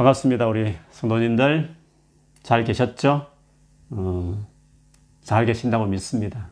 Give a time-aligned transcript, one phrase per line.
[0.00, 0.46] 반갑습니다.
[0.46, 1.76] 우리 성도님들
[2.42, 3.26] 잘 계셨죠?
[3.90, 4.46] 어,
[5.22, 6.48] 잘 계신다고 믿습니다.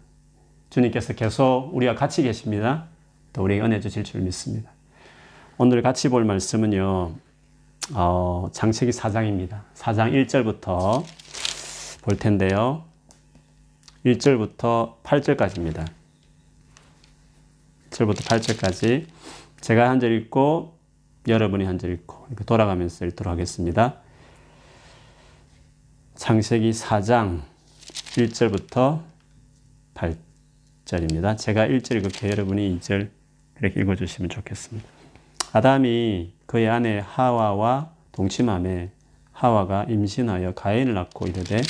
[0.69, 2.89] 주님께서 계속 우리와 같이 계십니다.
[3.33, 4.71] 또 우리에게 은혜 주실 줄 믿습니다.
[5.57, 7.15] 오늘 같이 볼 말씀은요.
[7.95, 9.63] 어, 장세기 4장입니다.
[9.75, 11.03] 4장 1절부터
[12.03, 12.85] 볼 텐데요.
[14.05, 15.89] 1절부터 8절까지입니다.
[17.89, 19.07] 1절부터 8절까지
[19.63, 20.78] 제가 한 절 읽고
[21.27, 23.97] 여러분이 한 절 읽고 돌아가면서 읽도록 하겠습니다.
[26.15, 27.41] 창세기 4장
[28.17, 29.03] 1절부터
[29.95, 31.37] 8절입니다.
[31.37, 33.11] 제가 1절 읽을게 여러분이 2절
[33.61, 34.89] 이렇게 읽어주시면 좋겠습니다.
[35.53, 38.91] 아담이 그의 아내 하와와 동침함에
[39.33, 41.61] 하와가 임신하여 가인을 낳고 이르되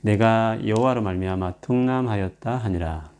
[0.00, 3.10] 내가 여호와로 말미암아 등남하였다 하니라.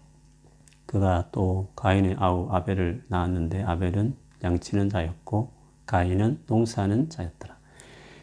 [0.86, 5.50] 그가 또 가인의 아우 아벨을 낳았는데 아벨은 양치는 자였고
[5.86, 7.56] 가인은 농사는 자였더라.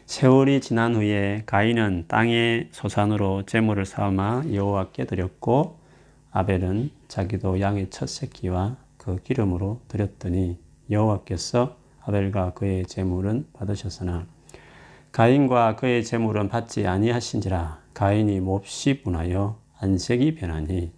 [0.06, 5.78] 세월이 지난 후에 가인은 땅의 소산으로 재물을 삼아 여호와께 드렸고
[6.32, 10.58] 아벨은 자기도 양의 첫 새끼와 그 기름으로 드렸더니
[10.90, 14.26] 여호와께서 아벨과 그의 재물은 받으셨으나
[15.12, 20.92] 가인과 그의 재물은 받지 아니하신지라 가인이 몹시 분하여 안색이 변하니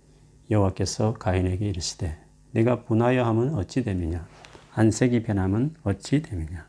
[0.50, 2.16] 여호와께서 가인에게 이르시되
[2.52, 4.26] 네가 분하여 함은 어찌 됨이냐
[4.74, 6.66] 안색이 변함은 어찌 됨이냐?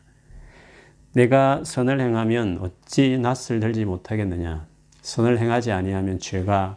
[1.12, 4.66] 내가 선을 행하면 어찌 낯을 들지 못하겠느냐?
[5.02, 6.76] 선을 행하지 아니하면 죄가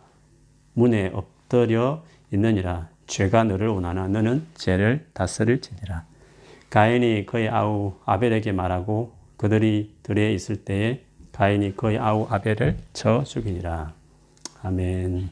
[0.73, 2.89] 문에 엎드려 있느니라.
[3.07, 4.07] 죄가 너를 원하나?
[4.07, 6.05] 너는 죄를 다스릴지니라.
[6.69, 13.93] 가인이 그의 아우 아벨에게 말하고 그들이 들에 있을 때에 가인이 그의 아우 아벨을 쳐 죽이니라.
[14.63, 15.29] 아멘.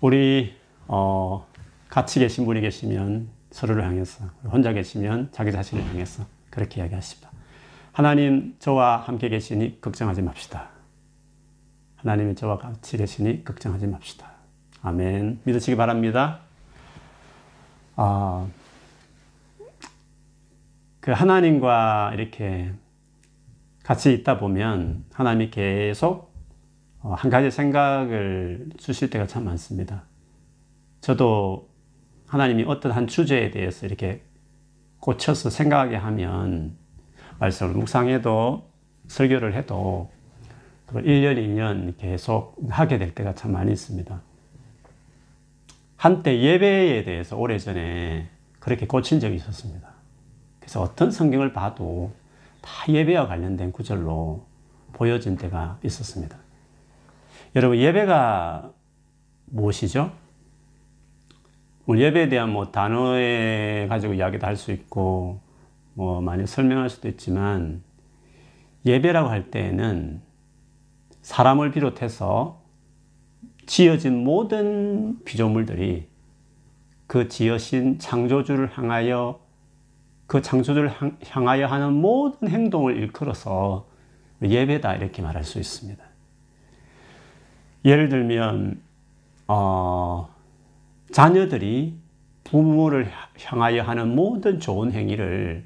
[0.00, 0.54] 우리
[0.86, 1.46] 어,
[1.88, 7.30] 같이 계신 분이 계시면 서로를 향해서 혼자 계시면 자기 자신을 향해서 그렇게 이야기하십니다.
[7.92, 10.68] 하나님 저와 함께 계시니 걱정하지 맙시다.
[11.96, 14.30] 하나님이 저와 같이 계시니 걱정하지 맙시다.
[14.82, 15.40] 아멘.
[15.44, 16.40] 믿으시기 바랍니다.
[17.96, 18.46] 아,
[21.00, 22.72] 그 하나님과 이렇게
[23.82, 26.30] 같이 있다 보면 하나님이 계속
[27.00, 30.04] 어, 한 가지 생각을 주실 때가 참 많습니다.
[31.00, 31.69] 저도
[32.30, 34.22] 하나님이 어떤 한 주제에 대해서 이렇게
[35.00, 36.76] 꽂혀서 생각하게 하면
[37.40, 38.70] 말씀을 묵상해도
[39.08, 40.08] 설교를 해도
[40.92, 44.22] 1년, 2년 계속 하게 될 때가 참 많이 있습니다.
[45.96, 48.28] 한때 예배에 대해서 오래전에
[48.60, 49.90] 그렇게 꽂힌 적이 있었습니다.
[50.60, 52.12] 그래서 어떤 성경을 봐도
[52.60, 54.46] 다 예배와 관련된 구절로
[54.92, 56.38] 보여진 때가 있었습니다.
[57.56, 58.72] 여러분, 예배가
[59.46, 60.19] 무엇이죠?
[61.98, 65.40] 예배에 대한 뭐 단어에 가지고 이야기도 할 수 있고,
[65.94, 67.82] 뭐 많이 설명할 수도 있지만,
[68.86, 70.20] 예배라고 할 때에는
[71.22, 72.60] 사람을 비롯해서
[73.66, 76.08] 지어진 모든 피조물들이
[77.06, 79.40] 그 지으신 창조주를 향하여
[80.26, 80.92] 그 창조주를
[81.28, 83.88] 향하여 하는 모든 행동을 일컬어서
[84.42, 86.02] 예배다 이렇게 말할 수 있습니다.
[87.84, 88.80] 예를 들면
[89.48, 90.28] 어,
[91.12, 91.96] 자녀들이
[92.44, 93.10] 부모를
[93.44, 95.64] 향하여 하는 모든 좋은 행위를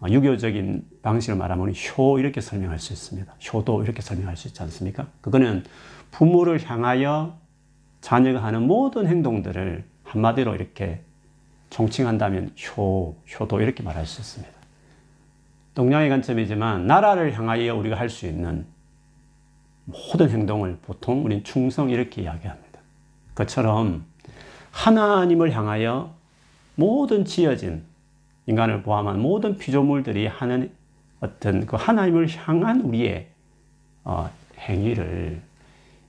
[0.00, 3.32] 어, 유교적인 방식으로 말하면 효 이렇게 설명할 수 있습니다.
[3.52, 5.06] 효도 이렇게 설명할 수 있지 않습니까?
[5.20, 5.64] 그거는
[6.10, 7.38] 부모를 향하여
[8.00, 11.00] 자녀가 하는 모든 행동들을 한마디로 이렇게
[11.70, 14.54] 총칭한다면 효, 효도 이렇게 말할 수 있습니다.
[15.74, 18.66] 동양의 관점이지만 나라를 향하여 우리가 할 수 있는
[19.86, 22.80] 모든 행동을 보통 우리는 충성 이렇게 이야기합니다.
[23.34, 24.04] 그처럼
[24.74, 26.12] 하나님을 향하여
[26.74, 27.84] 모든 지어진
[28.46, 30.70] 인간을 포함한 모든 피조물들이 하는
[31.20, 33.28] 어떤 그 하나님을 향한 우리의
[34.02, 35.40] 어, 행위를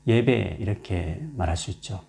[0.07, 2.01] 예배 이렇게 말할 수 있죠.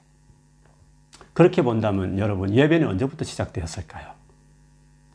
[1.33, 4.13] 그렇게 본다면 여러분 예배는 언제부터 시작되었을까요?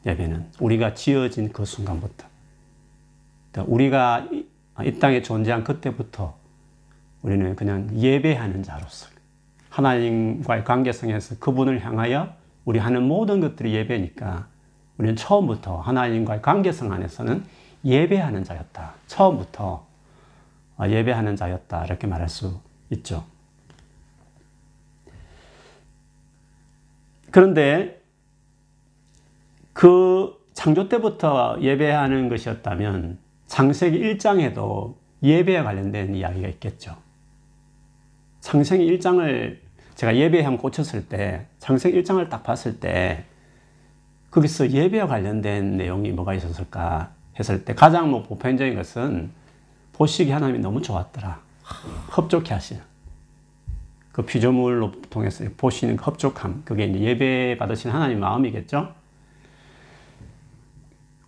[0.06, 2.28] 예배는 우리가 지어진 그 순간부터
[3.66, 4.28] 우리가
[4.84, 6.38] 이 땅에 존재한 그때부터
[7.24, 9.11] 우리는 그냥 예배하는 자로서
[9.72, 12.34] 하나님과의 관계성에서 그분을 향하여
[12.66, 14.48] 우리 하는 모든 것들이 예배니까
[14.98, 17.44] 우리는 처음부터 하나님과의 관계성 안에서는
[17.84, 18.94] 예배하는 자였다.
[19.08, 19.88] 처음부터
[20.84, 21.86] 예배하는 자였다.
[21.86, 22.60] 이렇게 말할 수
[22.92, 23.24] 있죠.
[27.32, 28.02] 그런데
[29.74, 36.98] 그 창조 때부터 예배하는 것이었다면 창세기 1장에도 예배와 관련된 이야기가 있겠죠.
[38.42, 39.58] 창세기 1장을
[39.96, 43.26] 제가 예배에 한번 꽂혔을 때, 창세기 1장을 딱 봤을 때,
[44.32, 49.32] 거기서 예배와 관련된 내용이 뭐가 있었을까 했을 때 가장 뭐 보편적인 것은
[49.94, 51.40] 보시기 하나님이 너무 좋았더라.
[52.10, 52.82] 흡족해 하시는.
[54.12, 56.64] 그 피조물로 통해서 보시는 그 흡족함.
[56.66, 58.94] 그게 이제 예배 받으신 하나님 마음이겠죠?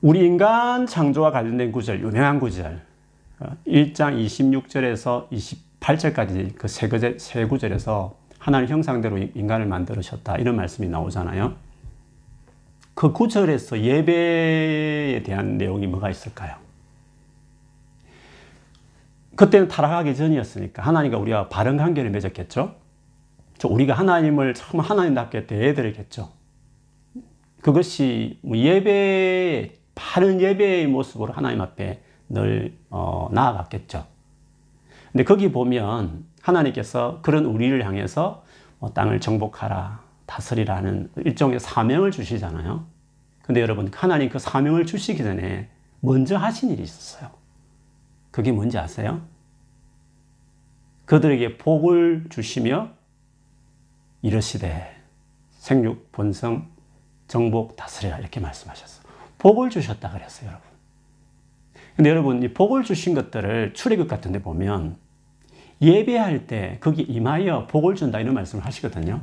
[0.02, 2.82] 우리 인간 창조와 관련된 구절, 유명한 구절.
[3.68, 5.30] 1장 26절에서
[5.84, 10.38] 28절까지 그 세, 구절, 세 구절에서 하나님 형상대로 인간을 만들으셨다.
[10.38, 11.54] 이런 말씀이 나오잖아요.
[12.94, 16.56] 그 구절에서 예배에 대한 내용이 뭐가 있을까요?
[19.36, 22.76] 그때는 타락하기 전이었으니까 하나님과 우리가 바른 관계를 맺었겠죠.
[23.66, 26.30] 우리가 하나님을 참 하나님답게 대해드리겠죠.
[27.62, 34.13] 그것이 뭐 예배 바른 예배의 모습으로 하나님 앞에 늘 어, 나아갔겠죠.
[35.14, 38.44] 근데 거기 보면 하나님께서 그런 우리를 향해서
[38.80, 42.86] 뭐 땅을 정복하라, 다스리라는 일종의 사명을 주시잖아요.
[43.44, 45.70] 근데 여러분, 하나님 그 사명을 주시기 전에
[46.00, 47.30] 먼저 하신 일이 있었어요.
[48.32, 49.22] 그게 뭔지 아세요?
[51.06, 52.90] 그들에게 복을 주시며
[54.24, 55.00] 이러시되
[55.52, 56.72] 생육, 본성,
[57.28, 59.06] 정복, 다스리라 이렇게 말씀하셨어요.
[59.38, 60.68] 복을 주셨다 그랬어요, 여러분.
[61.96, 65.03] 근데 여러분, 이 복을 주신 것들을 출애굽 같은 데 보면
[65.84, 69.22] 예배할 때 거기 임하여 복을 준다 이런 말씀을 하시거든요.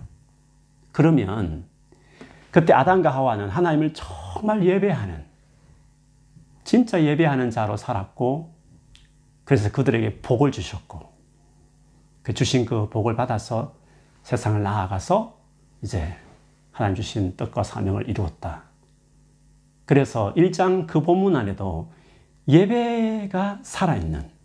[0.93, 1.65] 그러면
[2.51, 5.25] 그때 아담과 하와는 하나님을 정말 예배하는
[6.65, 8.53] 진짜 예배하는 자로 살았고
[9.45, 11.11] 그래서 그들에게 복을 주셨고
[12.23, 13.75] 그 주신 그 복을 받아서
[14.23, 15.39] 세상을 나아가서
[15.83, 16.15] 이제
[16.73, 18.65] 하나님 주신 뜻과 사명을 이루었다.
[19.87, 21.91] 그래서 1장 그 본문 안에도
[22.47, 24.40] 예배가 살아있는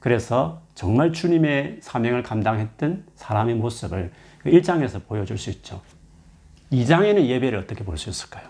[0.00, 4.12] 그래서 정말 주님의 사명을 감당했던 사람의 모습을
[4.44, 5.82] 1장에서 그 보여줄 수 있죠.
[6.72, 8.48] 2장에는 예배를 어떻게 볼 수 있을까요?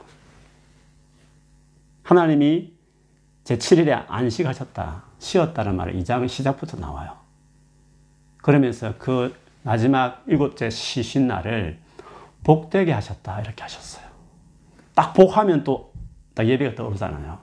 [2.04, 2.72] 하나님이
[3.44, 7.16] 제7일에 안식하셨다, 쉬었다는 말을 2장 시작부터 나와요.
[8.38, 11.78] 그러면서 그 마지막 일곱째 쉬신 날을
[12.44, 14.06] 복되게 하셨다, 이렇게 하셨어요.
[14.94, 15.92] 딱 복하면 또,
[16.34, 17.38] 딱 예배가 떠오르잖아요.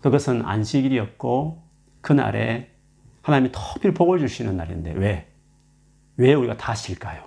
[0.00, 1.62] 그것은 안식일이었고,
[2.02, 2.70] 그날에
[3.22, 5.28] 하나님이 터필 복을 주시는 날인데, 왜?
[6.18, 7.24] 왜 우리가 다 쉴까요?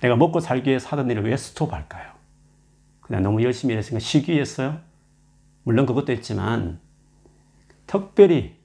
[0.00, 2.12] 내가 먹고 살기 위해 사던 일을 왜 스톱할까요?
[3.00, 4.78] 그냥 너무 열심히 일했으니까 쉬기 위해서요?
[5.64, 6.78] 물론 그것도 있지만,
[7.86, 8.56] 특별히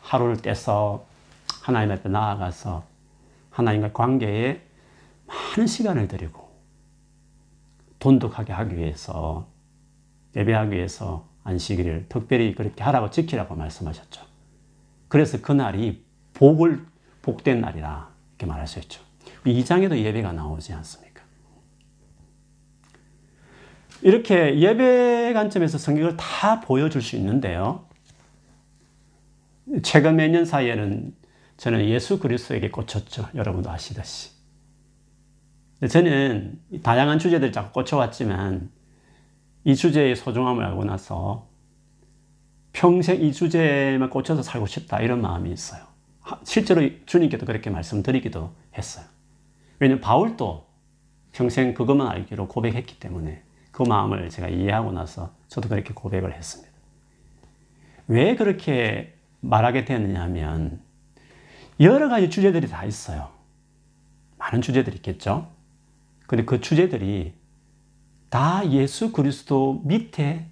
[0.00, 1.04] 하루를 떼서
[1.62, 2.84] 하나님 앞에 나아가서
[3.50, 4.62] 하나님과 관계에
[5.26, 6.44] 많은 시간을 들이고
[7.98, 9.48] 돈독하게 하기 위해서
[10.36, 14.33] 예배하기 위해서 안식일을 특별히 그렇게 하라고 지키라고 말씀하셨죠.
[15.14, 16.84] 그래서 그날이 복을
[17.22, 19.00] 복된 날이라 이렇게 말할 수 있죠.
[19.46, 21.22] 2장에도 예배가 나오지 않습니까?
[24.02, 27.86] 이렇게 예배 관점에서 성경을 다 보여줄 수 있는데요.
[29.84, 31.14] 최근 몇 년 사이에는
[31.58, 33.28] 저는 예수 그리스도에게 꽂혔죠.
[33.36, 34.32] 여러분도 아시듯이.
[35.88, 38.68] 저는 다양한 주제들 자꾸 꽂혀왔지만
[39.62, 41.53] 이 주제의 소중함을 알고 나서
[42.74, 45.82] 평생 이 주제에만 꽂혀서 살고 싶다 이런 마음이 있어요.
[46.42, 49.06] 실제로 주님께도 그렇게 말씀드리기도 했어요.
[49.78, 50.66] 왜냐면 바울도
[51.32, 56.72] 평생 그것만 알기로 고백했기 때문에 그 마음을 제가 이해하고 나서 저도 그렇게 고백을 했습니다.
[58.08, 60.80] 왜 그렇게 말하게 되느냐 하면
[61.80, 63.30] 여러 가지 주제들이 다 있어요.
[64.38, 65.48] 많은 주제들이 있겠죠.
[66.26, 67.34] 근데 그 주제들이
[68.30, 70.48] 다 예수 그리스도 밑에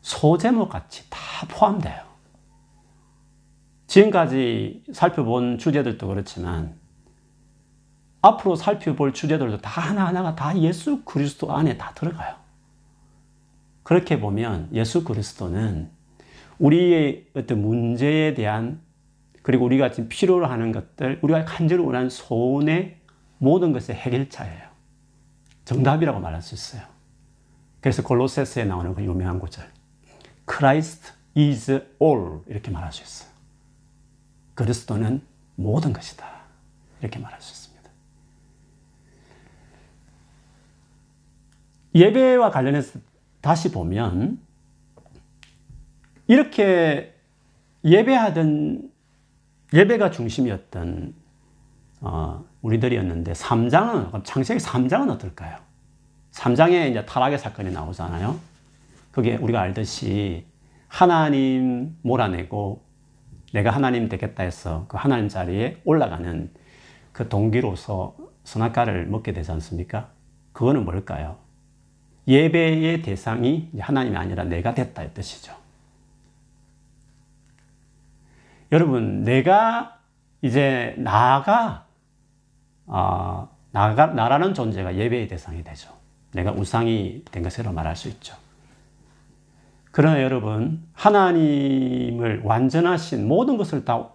[0.00, 2.00] 소제목 같이 다 포함돼요.
[3.86, 6.78] 지금까지 살펴본 주제들도 그렇지만
[8.22, 12.36] 앞으로 살펴볼 주제들도 다 하나하나가 다 예수 그리스도 안에 다 들어가요.
[13.82, 15.90] 그렇게 보면 예수 그리스도는
[16.58, 18.80] 우리의 어떤 문제에 대한
[19.42, 23.00] 그리고 우리가 지금 필요로 하는 것들, 우리가 간절히 원하는 소원의
[23.38, 24.68] 모든 것의 해결자예요.
[25.64, 26.82] 정답이라고 말할 수 있어요.
[27.80, 29.69] 그래서 골로세스에 나오는 그 유명한 구절.
[30.50, 31.70] Christ is
[32.02, 32.40] all.
[32.46, 33.30] 이렇게 말할 수 있어요.
[34.54, 35.22] 그리스도는
[35.54, 36.26] 모든 것이다.
[37.00, 37.90] 이렇게 말할 수 있습니다.
[41.94, 42.98] 예배와 관련해서
[43.40, 44.40] 다시 보면,
[46.26, 47.14] 이렇게
[47.84, 48.90] 예배하던
[49.72, 51.14] 예배가 중심이었던
[52.02, 55.58] 어, 우리들이었는데 3장은 창세기 3장은 어떨까요?
[56.32, 58.49] 3장에 이제 타락의 사건이 나오잖아요.
[59.10, 60.46] 그게 우리가 알듯이
[60.88, 62.84] 하나님 몰아내고
[63.52, 66.50] 내가 하나님 되겠다 해서 그 하나님 자리에 올라가는
[67.12, 70.10] 그 동기로서 선악과를 먹게 되지 않습니까?
[70.52, 71.38] 그거는 뭘까요?
[72.28, 75.54] 예배의 대상이 하나님이 아니라 내가 됐다 이 뜻이죠.
[78.72, 79.98] 여러분, 내가
[80.42, 81.86] 이제 나가
[82.86, 85.92] 어, 나가 나라는 존재가 예배의 대상이 되죠.
[86.32, 88.36] 내가 우상이 된 것으로 말할 수 있죠.
[89.92, 94.10] 그러나 여러분, 하나님을 완전하신 모든 것을 다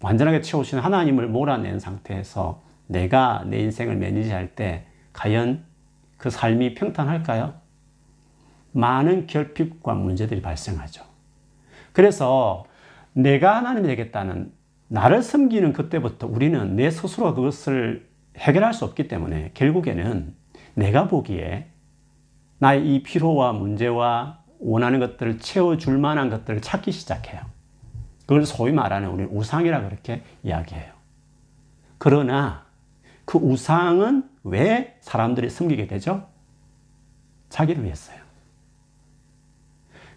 [0.00, 5.64] 완전하게 채우신 하나님을 몰아낸 상태에서 내가 내 인생을 매니지할 때 과연
[6.18, 7.54] 그 삶이 평탄할까요?
[8.72, 11.04] 많은 결핍과 문제들이 발생하죠.
[11.92, 12.64] 그래서
[13.12, 14.52] 내가 하나님이 되겠다는
[14.88, 20.34] 나를 섬기는 그때부터 우리는 내 스스로 그것을 해결할 수 없기 때문에 결국에는
[20.74, 21.70] 내가 보기에
[22.58, 27.40] 나의 이 피로와 문제와 원하는 것들을 채워줄 만한 것들을 찾기 시작해요.
[28.20, 30.92] 그걸 소위 말하는 우리 우상이라 그렇게 이야기해요.
[31.98, 32.66] 그러나
[33.24, 36.26] 그 우상은 왜 사람들이 섬기게 되죠?
[37.48, 38.18] 자기를 위해서요.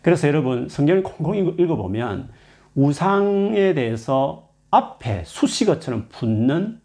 [0.01, 2.31] 그래서 여러분 성경을 콩콩 읽어보면
[2.75, 6.81] 우상에 대해서 앞에 수식어처럼 붙는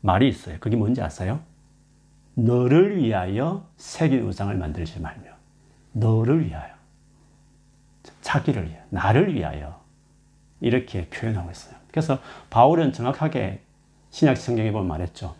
[0.00, 0.56] 말이 있어요.
[0.60, 1.40] 그게 뭔지 아세요?
[2.34, 5.30] 너를 위하여 새긴 우상을 만들지 말며
[5.92, 6.75] 너를 위하여
[8.22, 9.80] 자기를 위하여 나를 위하여
[10.60, 11.74] 이렇게 표현하고 있어요.
[11.90, 12.18] 그래서
[12.50, 13.60] 바울은 정확하게
[14.10, 15.34] 신약 성경에 보면 말했죠.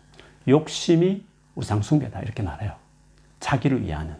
[0.49, 2.75] 욕심이 우상 숭배다 이렇게 말해요.
[3.41, 4.17] 자기를 위하는.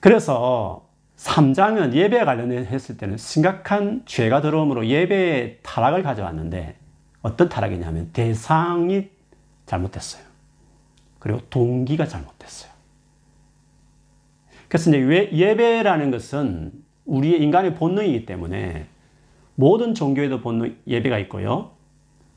[0.00, 6.76] 그래서 3장은 예배에 관련했을 때는 심각한 죄가 들어옴으로 예배의 타락을 가져왔는데
[7.22, 9.10] 어떤 타락이냐면 대상이
[9.66, 10.24] 잘못됐어요.
[11.20, 12.71] 그리고 동기가 잘못됐어요.
[14.72, 16.72] 그래서 이제 예배라는 것은
[17.04, 18.86] 우리의 인간의 본능이기 때문에
[19.54, 21.72] 모든 종교에도 본능 예배가 있고요.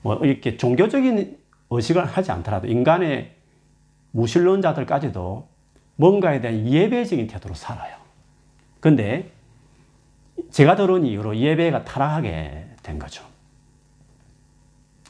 [0.01, 1.38] 뭐 이렇게 종교적인
[1.70, 3.32] 의식을 하지 않더라도 인간의
[4.12, 5.48] 무신론자들까지도
[5.96, 7.96] 뭔가에 대한 예배적인 태도로 살아요.
[8.82, 9.32] 근데
[10.50, 13.24] 제가 들어온 이후로 예배가 타락하게 된 거죠.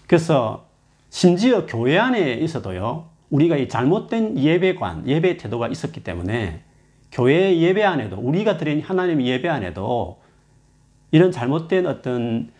[0.05, 0.67] 그래서
[1.09, 6.64] 심지어 교회 안에 있어도요, 우리가 이 잘못된 예배관, 예배 태도가 있었기 때문에
[7.15, 10.19] 교회 예배 안에도, 우리가 드린 하나님 예배 안에도
[11.11, 12.51] 이런 잘못된 어떤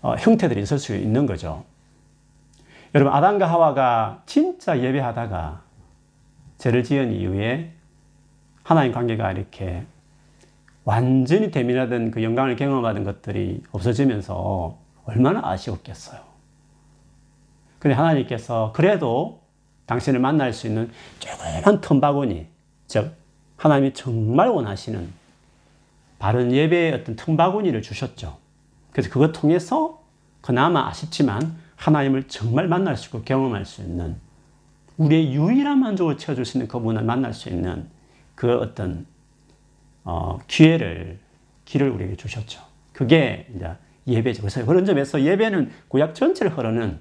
[0.00, 1.62] 어, 형태들이 있을 수 있는 거죠.
[2.96, 5.62] 여러분, 아담과 하와가 진짜 예배하다가
[6.58, 7.74] 죄를 지은 이후에
[8.64, 9.84] 하나님 관계가 이렇게
[10.82, 16.20] 완전히 대민하던 그 영광을 경험하던 것들이 없어지면서 얼마나 아쉬웠겠어요.
[17.78, 19.42] 근데 하나님께서 그래도
[19.86, 20.90] 당신을 만날 수 있는
[21.20, 22.48] 조그만 틈바구니,
[22.88, 23.21] 즉,
[23.62, 25.08] 하나님이 정말 원하시는
[26.18, 28.36] 바른 예배의 어떤 틈바구니를 주셨죠.
[28.90, 30.02] 그래서 그것 통해서
[30.40, 34.16] 그나마 아쉽지만 하나님을 정말 만날 수 있고 경험할 수 있는
[34.96, 37.88] 우리의 유일한 만족을 채워줄 수 있는 그분을 만날 수 있는
[38.34, 39.06] 그 어떤
[40.02, 41.20] 어, 기회를
[41.64, 42.60] 길을 우리에게 주셨죠.
[42.92, 43.70] 그게 이제
[44.08, 44.42] 예배죠.
[44.42, 47.00] 그래서 그런 점에서 예배는 구약 전체를 흐르는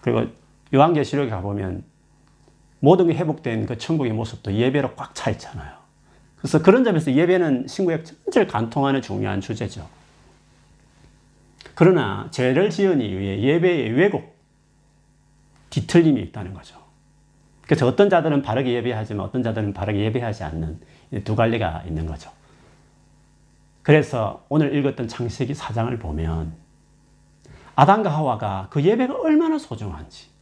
[0.00, 0.30] 그리고
[0.74, 1.84] 요한계시록에 가보면
[2.84, 5.72] 모든 게 회복된 그 천국의 모습도 예배로 꽉 차 있잖아요.
[6.36, 9.88] 그래서 그런 점에서 예배는 신구약 전체를 관통하는 중요한 주제죠.
[11.74, 14.36] 그러나 죄를 지은 이후에 예배의 왜곡,
[15.70, 16.78] 뒤틀림이 있다는 거죠.
[17.62, 20.80] 그래서 어떤 자들은 바르게 예배하지만 어떤 자들은 바르게 예배하지 않는
[21.24, 22.30] 두 갈래가 있는 거죠.
[23.82, 26.52] 그래서 오늘 읽었던 창세기 4장을 보면
[27.76, 30.33] 아담과 하와가 그 예배가 얼마나 소중한지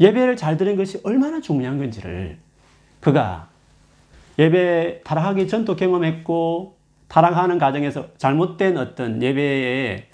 [0.00, 2.38] 예배를 잘 드린 것이 얼마나 중요한 건지를
[3.00, 3.48] 그가
[4.38, 6.76] 예배 타락하기 전도 경험했고
[7.08, 10.06] 타락하는 과정에서 잘못된 어떤 예배의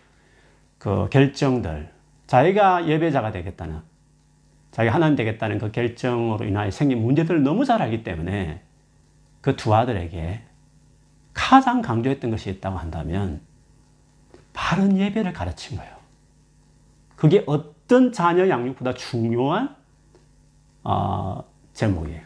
[0.79, 1.91] 그 결정들
[2.27, 3.81] 자기가 예배자가 되겠다는
[4.71, 8.63] 자기가 하나님 되겠다는 그 결정으로 인하여 생긴 문제들을 너무 잘 알기 때문에
[9.41, 10.41] 그 두 아들에게
[11.35, 13.43] 가장 강조했던 것이 있다고 한다면
[14.55, 15.95] 바른 예배를 가르친 거예요.
[17.17, 17.74] 그게 어떤
[18.13, 19.75] 자녀 양육보다 중요한
[20.83, 22.23] 어, 제목이에요.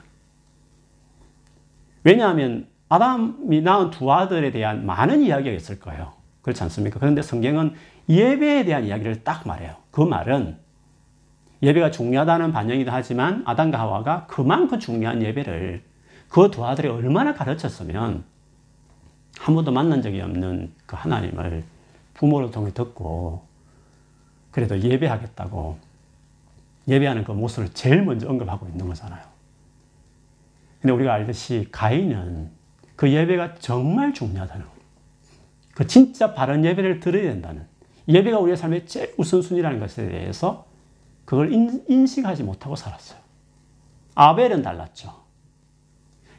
[2.05, 6.12] 왜냐하면 아담이 낳은 두 아들에 대한 많은 이야기가 있을 거예요.
[6.43, 6.99] 그렇지 않습니까?
[6.99, 7.75] 그런데 성경은
[8.09, 9.77] 예배에 대한 이야기를 딱 말해요.
[9.91, 10.59] 그 말은
[11.62, 15.83] 예배가 중요하다는 반영이기도 하지만 아담과 하와가 그만큼 중요한 예배를
[16.29, 18.25] 그 두 아들이 얼마나 가르쳤으면
[19.38, 21.65] 한 번도 만난 적이 없는 그 하나님을
[22.15, 23.47] 부모를 통해 듣고
[24.50, 25.78] 그래도 예배하겠다고
[26.88, 29.23] 예배하는 그 모습을 제일 먼저 언급하고 있는 거잖아요.
[30.81, 32.50] 근데 우리가 알듯이 가인은
[32.97, 34.67] 그 예배가 정말 중요하다는
[35.75, 37.67] 그 진짜 바른 예배를 드려야 된다는
[38.09, 40.67] 예배가 우리의 삶의 제일 우선순위라는 것에 대해서
[41.25, 43.21] 그걸 인, 식하지 못하고 살았어요.
[44.14, 45.14] 아벨은 달랐죠.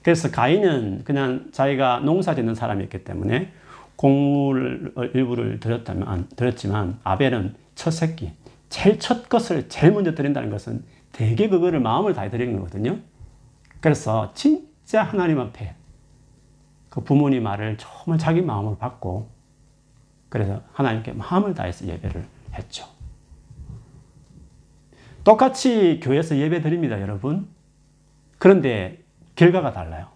[0.02, 3.52] 그래서 가인은 그냥 자기가 농사 짓는 사람이었기 때문에
[3.96, 8.34] 공물 일부를 드렸다면, 드렸지만 아벨은 첫 새끼,
[8.68, 10.84] 제일 첫 것을 제일 먼저 드린다는 것은
[11.14, 13.00] 되게 그거를 마음을 다해 드리는 거거든요.
[13.80, 15.76] 그래서 진짜 하나님 앞에
[16.90, 19.30] 그 부모님 말을 정말 자기 마음으로 받고
[20.28, 22.86] 그래서 하나님께 마음을 다해서 예배를 했죠.
[25.24, 27.48] 똑같이 교회에서 예배 드립니다, 여러분.
[28.40, 29.02] 그런데
[29.38, 30.08] 결과가 달라요.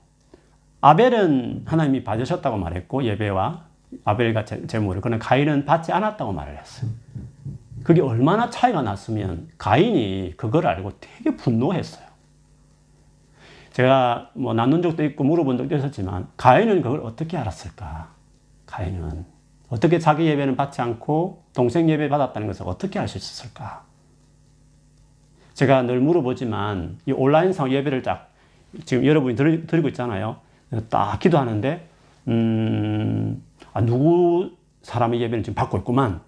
[0.82, 3.68] 아벨은 하나님이 받으셨다고 말했고 예배와
[4.04, 6.92] 아벨과 제물을 그러나 가인은 받지 않았다고 말을 했어요.
[7.84, 12.06] 그게 얼마나 차이가 났으면 가인이 그걸 알고 되게 분노했어요.
[13.72, 18.10] 제가 뭐 나눈 적도 있고 물어본 적도 있었지만 가인은 그걸 어떻게 알았을까?
[18.68, 19.26] 가인은
[19.70, 23.84] 어떻게 자기 예배는 받지 않고 동생 예배 받았다는 것을 어떻게 알 수 있었을까?
[25.56, 28.32] 제가 늘 물어보지만 이 온라인상 예배를 딱
[28.86, 30.38] 지금 여러분이 들, 드리고 있잖아요.
[30.90, 31.88] 딱 기도하는데
[32.28, 36.22] 음, 아, 누구 사람의 예배를 지금 받고 있구만.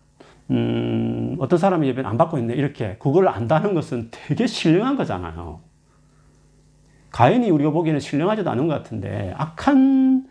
[0.52, 2.54] 음, 어떤 사람의 예배는 안 받고 있네.
[2.54, 2.98] 이렇게.
[3.00, 5.62] 그걸 안다는 것은 되게 신령한 거잖아요.
[7.12, 10.28] 가인이 우리가 보기에는 신령하지도 않은 것 같은데, 악한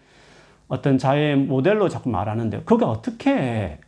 [0.68, 3.80] 어떤 자의 모델로 자꾸 말하는데, 그가 어떻게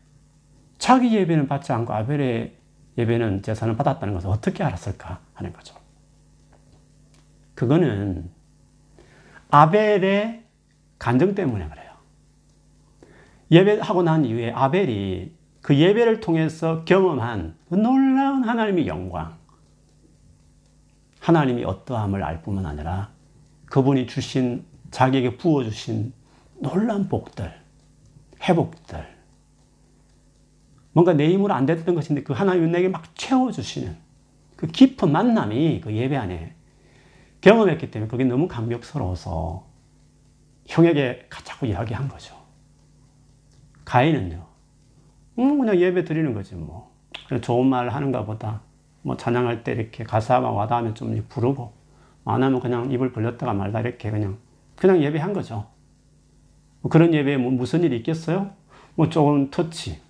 [0.79, 2.55] 자기 예배는 받지 않고 아벨의
[2.99, 5.75] 예배는 재산을 받았다는 것을 어떻게 알았을까 하는 거죠.
[7.55, 8.31] 그거는
[9.51, 10.43] 아벨의
[10.99, 11.91] 간정 때문에 그래요.
[13.51, 15.36] 예배하고 난 이후에 아벨이
[15.67, 19.37] 그 예배를 통해서 경험한 그 놀라운 하나님의 영광,
[21.19, 23.11] 하나님이 어떠함을 알 뿐만 아니라
[23.65, 26.13] 그분이 주신 자기에게 부어주신
[26.61, 27.53] 놀라운 복들,
[28.45, 29.05] 회복들,
[30.93, 33.97] 뭔가 내 힘으로 안 됐던 것인데 그 하나님이 내게 막 채워주시는
[34.55, 36.55] 그 깊은 만남이 그 예배 안에
[37.41, 39.67] 경험했기 때문에 그게 너무 감격스러워서
[40.67, 42.37] 형에게 자꾸 이야기한 거죠.
[43.85, 44.46] 가인은요,
[45.39, 46.91] 음, 그냥 예배 드리는 거지, 뭐.
[47.43, 48.61] 좋은 말 하는가 보다.
[49.03, 51.73] 뭐 찬양할 때 이렇게 가사가 와닿으면 좀 부르고,
[52.25, 54.39] 안 하면 그냥 입을 벌렸다가 말다 이렇게 그냥,
[54.75, 55.67] 그냥 예배한 거죠.
[56.81, 58.51] 뭐 그런 예배에 뭐 무슨 일이 있겠어요?
[58.95, 60.01] 뭐 조금 터치.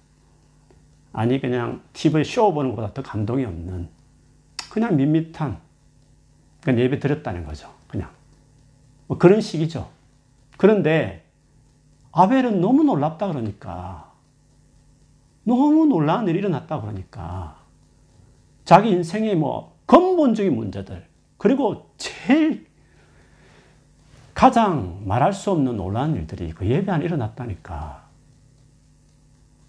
[1.13, 3.89] 아니, 그냥 TV 쇼 보는 것보다 더 감동이 없는,
[4.71, 5.59] 그냥 밋밋한,
[6.63, 7.71] 그냥 예배 드렸다는 거죠.
[7.89, 8.11] 그냥.
[9.07, 9.89] 뭐 그런 식이죠.
[10.57, 11.25] 그런데,
[12.13, 14.06] 아벨은 너무 놀랍다 그러니까,
[15.47, 17.57] 너무 놀라운 일이 일어났다 그러니까
[18.65, 21.07] 자기 인생의 뭐 근본적인 문제들
[21.39, 22.67] 그리고 제일
[24.35, 28.05] 가장 말할 수 없는 놀라운 일들이 그 예배 안에 일어났다니까.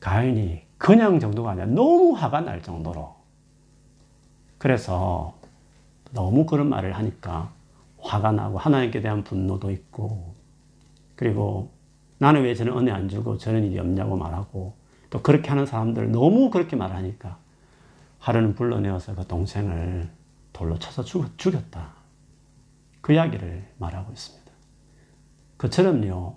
[0.02, 3.16] 가인이 그냥 정도가 아니라 너무 화가 날 정도로.
[4.58, 5.36] 그래서
[6.12, 7.54] 너무 그런 말을 하니까
[8.00, 10.36] 화가 나고 하나님께 대한 분노도 있고
[11.16, 11.72] 그리고
[12.18, 14.74] 나는 왜 저는 은혜 안 주고 저는 일이 없냐고 말하고
[15.10, 17.38] 또 그렇게 하는 사람들 너무 그렇게 말하니까
[18.20, 20.10] 하루는 불러내어서 그 동생을
[20.54, 21.04] 돌로 쳐서
[21.38, 21.94] 죽였다.
[23.02, 24.52] 그 이야기를 말하고 있습니다.
[25.58, 26.36] 그처럼요,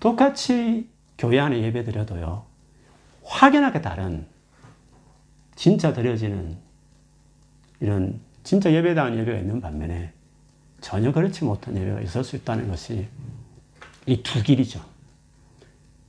[0.00, 2.44] 똑같이 교회 안에 예배 드려도요,
[3.24, 4.26] 확연하게 다른,
[5.54, 6.56] 진짜 드려지는
[7.80, 10.12] 이런 진짜 예배다운 예배가 있는 반면에
[10.80, 13.08] 전혀 그렇지 못한 예배가 있을 수 있다는 것이
[14.06, 14.80] 이 두 길이죠.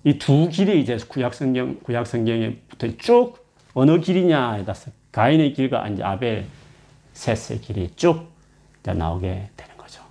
[0.03, 3.35] 이 두 길이 이제 구약 성경 구약 성경에 붙어 쭉
[3.73, 6.45] 어느 길이냐에 따라서 가인의 길과 이제 아벨
[7.13, 8.27] 셋의 길이 쭉
[8.83, 10.01] 나오게 되는 거죠.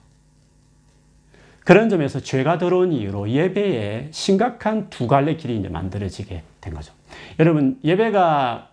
[1.65, 6.93] 그런 점에서 죄가 들어온 이유로 예배에 심각한 두 갈래 길이 이제 만들어지게 된 거죠.
[7.39, 8.69] 여러분 예배가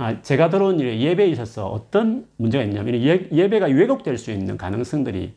[0.00, 5.34] 아, 제가 들어온 일에 예배에 있어서 어떤 문제가 있냐면 예, 예배가 왜곡될 수 있는 가능성들이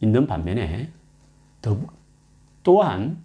[0.00, 0.90] 있는 반면에
[1.60, 1.78] 더,
[2.62, 3.22] 또한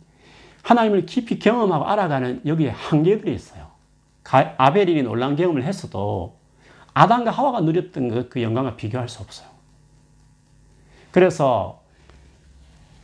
[0.63, 3.67] 하나님을 깊이 경험하고 알아가는 여기에 한계들이 있어요.
[4.23, 6.35] 아벨이 놀란 경험을 했어도
[6.93, 9.47] 아담과 하와가 누렸던 그, 그 영광과 비교할 수 없어요.
[11.11, 11.81] 그래서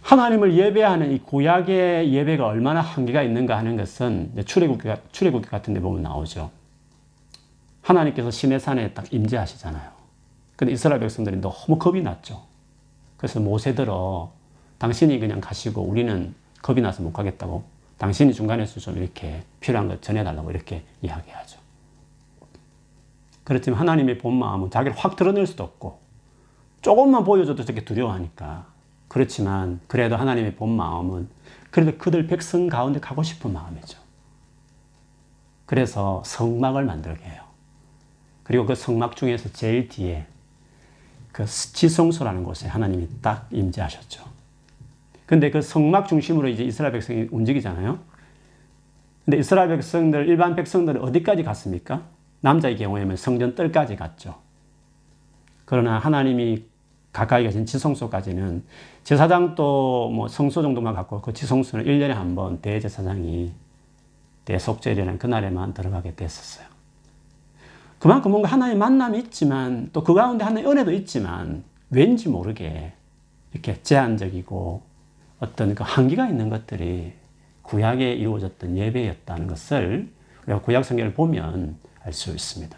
[0.01, 6.01] 하나님을 예배하는 이 구약의 예배가 얼마나 한계가 있는가 하는 것은 출애굽기, 출애굽기 같은 데 보면
[6.03, 6.49] 나오죠.
[7.81, 9.91] 하나님께서 시내산에 딱 임재하시잖아요.
[10.55, 12.41] 근데 이스라엘 백성들이 너무 겁이 났죠.
[13.17, 14.31] 그래서 모세 들어
[14.77, 16.33] 당신이 그냥 가시고 우리는
[16.67, 17.63] 겁이 나서 못 가겠다고
[17.97, 21.57] 당신이 중간에서 좀 이렇게 필요한 것 전해달라고 이렇게 이야기하죠.
[23.45, 25.99] 그렇지만 하나님의 본 마음은 자기를 확 드러낼 수도 없고
[26.81, 28.65] 조금만 보여줘도 저렇게 두려워하니까
[29.07, 31.29] 그렇지만 그래도 하나님의 본 마음은
[31.71, 33.97] 그래도 그들 백성 가운데 가고 싶은 마음이죠.
[35.65, 37.43] 그래서 성막을 만들게 해요.
[38.43, 40.27] 그리고 그 성막 중에서 제일 뒤에
[41.31, 44.36] 그 지성소라는 곳에 하나님이 딱 임재하셨죠.
[45.27, 47.99] 근데 그 성막 중심으로 이제 이스라엘 백성이 움직이잖아요.
[49.25, 52.03] 근데 이스라엘 백성들, 일반 백성들은 어디까지 갔습니까?
[52.41, 54.35] 남자의 경우에는 성전 뜰까지 갔죠.
[55.65, 56.63] 그러나 하나님이
[57.11, 58.63] 가까이 계신 지성소까지는
[59.03, 63.51] 제사장도 뭐 성소 정도만 갖고 그 지성소는 1년에 한 번 대제사장이
[64.45, 66.65] 대속절이라는 그날에만 들어가게 됐었어요.
[67.99, 72.93] 그만큼 뭔가 하나의 만남이 있지만 또 그 가운데 하나의 은혜도 있지만 왠지 모르게
[73.51, 74.86] 이렇게 제한적이고
[75.39, 77.13] 어떤 그 한계가 있는 것들이
[77.61, 80.09] 구약에 이루어졌던 예배였다는 것을
[80.45, 82.77] 우리가 구약 성경을 보면 알 수 있습니다.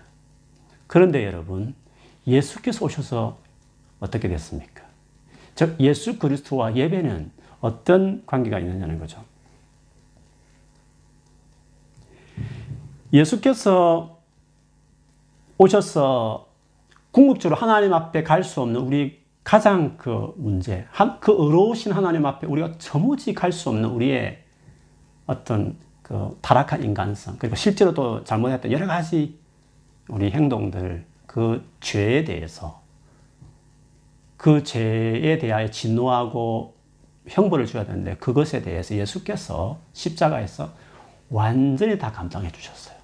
[0.87, 1.75] 그런데 여러분,
[2.25, 3.37] 예수께서 오셔서
[3.99, 4.83] 어떻게 됐습니까?
[5.53, 9.23] 즉, 예수 그리스도와 예배는 어떤 관계가 있느냐는 거죠.
[13.13, 14.19] 예수께서
[15.57, 16.47] 오셔서
[17.11, 19.18] 궁극적으로 하나님 앞에 갈 수 없는 우리
[19.49, 20.85] 가장 그 문제,
[21.19, 24.43] 그 어려우신 하나님 앞에 우리가 저무지 갈 수 없는 우리의
[25.25, 29.39] 어떤 그 타락한 인간성, 그리고 실제로 또 잘못했던 여러 가지
[30.07, 32.83] 우리 행동들, 그 죄에 대해서
[34.37, 36.75] 그 죄에 대하여 진노하고
[37.27, 40.71] 형벌을 줘야 되는데 그것에 대해서 예수께서 십자가에서
[41.31, 42.95] 완전히 다 감당해 주셨어요.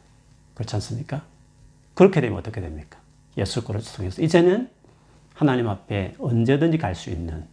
[0.53, 1.23] 그렇지 않습니까?
[1.95, 2.99] 그렇게 되면 어떻게 됩니까?
[3.35, 4.74] 예수 그리스도 통해서 이제는
[5.35, 7.45] 하나님 앞에 언제든지 갈 수 있는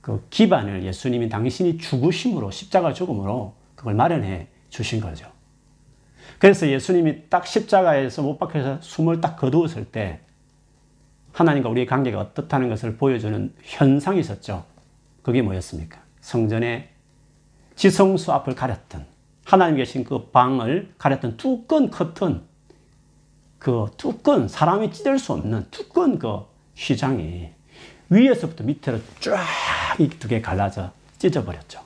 [0.00, 5.26] 그 기반을 예수님이 당신이 죽으심으로 십자가 죽음으로 그걸 마련해 주신 거죠.
[6.38, 10.20] 그래서 예수님이 딱 십자가에서 못 박혀서 숨을 딱 거두었을 때
[11.32, 14.64] 하나님과 우리의 관계가 어떻다는 것을 보여주는 현상이 있었죠.
[15.22, 16.00] 그게 뭐였습니까?
[16.20, 16.88] 성전의
[17.76, 19.06] 지성수 앞을 가렸던
[19.44, 22.42] 하나님 계신 그 방을 가렸던 두꺼운 커튼
[23.58, 26.49] 그 두꺼운 사람이 찢을 수 없는 두꺼운 그
[26.80, 27.50] 휘장이
[28.10, 29.46] 위에서부터 밑으로 쫙
[29.98, 31.80] 이 두 개 갈라져 찢어버렸죠.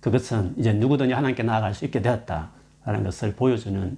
[0.00, 3.96] 그것은 이제 누구든지 하나님께 나아갈 수 있게 되었다라는 것을 보여주는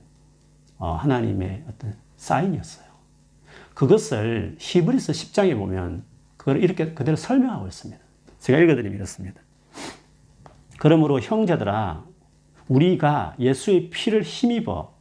[0.79, 2.87] 어, 하나님의 어떤 사인이었어요.
[3.75, 6.05] 그것을 히브리서 10장에 보면
[6.37, 8.01] 그걸 이렇게 그대로 설명하고 있습니다.
[8.41, 9.41] 제가 읽어드리면 이렇습니다.
[10.79, 12.05] 그러므로 형제들아
[12.69, 14.93] 우리가 예수의 피를 힘입어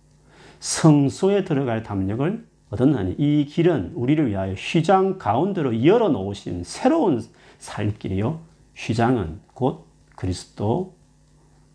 [0.59, 7.23] 성소에 들어갈 담력을 얻었나니 이 길은 우리를 위하여 휘장 가운데로 열어놓으신 새로운
[7.59, 8.39] 살길이요
[8.75, 10.95] 휘장은 곧 그리스도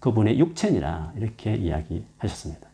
[0.00, 2.68] 그분의 육체니라 이렇게 이야기하셨습니다.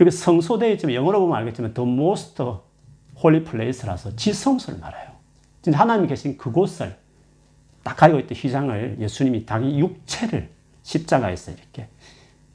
[0.00, 2.42] 여기 성소되어 있지만 영어로 보면 알겠지만 the most
[3.16, 5.10] holy place라서 지성소를 말해요.
[5.62, 6.96] 진짜 하나님이 계신 그곳을
[7.82, 10.50] 딱 가지고 있던 휘장을 예수님이 자기 육체를
[10.82, 11.88] 십자가에서 이렇게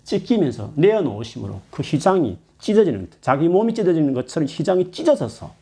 [0.03, 5.53] 찢기면서 내어놓으심으로 그 휘장이 찢어지는 자기 몸이 찢어지는 것처럼 휘장이 찢어져서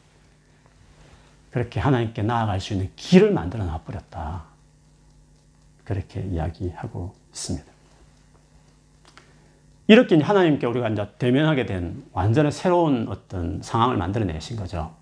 [1.49, 4.43] 그렇게 하나님께 나아갈 수 있는 길을 만들어 놔버렸다.
[5.83, 7.67] 그렇게 이야기하고 있습니다.
[9.87, 14.93] 이렇게 하나님께 우리가 이제 대면하게 된 완전히 새로운 어떤 상황을 만들어내신 거죠.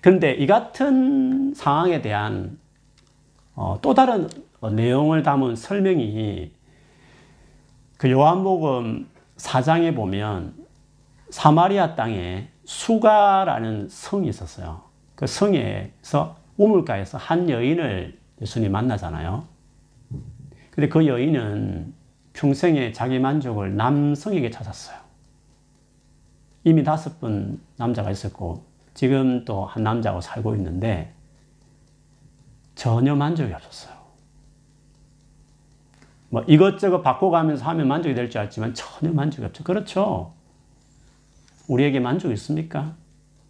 [0.00, 2.58] 그런데 이 같은 상황에 대한
[3.54, 4.28] 어, 또 다른
[4.60, 6.50] 내용을 담은 설명이
[7.98, 10.59] 그 요한복음 4장에 보면
[11.30, 14.82] 사마리아 땅에 수가라는 성이 있었어요.
[15.14, 19.44] 그 성에서 우물가에서 한 여인을 예수님 만나잖아요.
[20.70, 21.94] 근데 그 여인은
[22.32, 24.98] 평생에 자기 만족을 남성에게 찾았어요.
[26.64, 28.64] 이미 다섯 분 남자가 있었고,
[28.94, 31.12] 지금 또 한 남자하고 살고 있는데,
[32.74, 33.94] 전혀 만족이 없었어요.
[36.28, 39.64] 뭐 이것저것 바꿔가면서 하면 만족이 될 줄 알지만 전혀 만족이 없죠.
[39.64, 40.32] 그렇죠.
[41.70, 42.96] 우리에게 만족이 있습니까?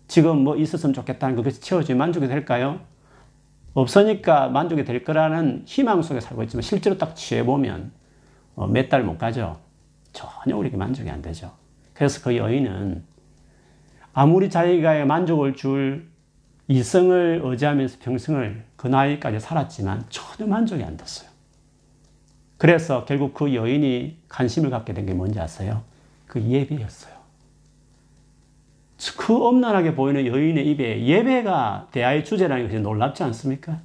[0.06, 2.80] 지금 뭐 있었으면 좋겠다는 그것이 채워지면 만족이 될까요?
[3.72, 7.92] 없으니까 만족이 될 거라는 희망 속에 살고 있지만 실제로 딱 취해보면
[8.56, 9.58] 어, 몇달 못 가죠.
[10.12, 11.52] 전혀 우리에게 만족이 안 되죠.
[11.94, 13.04] 그래서 그 여인은
[14.12, 16.08] 아무리 자기가 만족을 줄
[16.68, 21.30] 이성을 의지하면서 평생을 그 나이까지 살았지만 전혀 만족이 안 됐어요.
[22.58, 25.82] 그래서 결국 그 여인이 관심을 갖게 된 게 뭔지 아세요?
[26.26, 27.19] 그 예배였어요.
[29.16, 33.80] 그 엄란하게 보이는 여인의 입에 예배가 대화의 주제라는 것이 놀랍지 않습니까?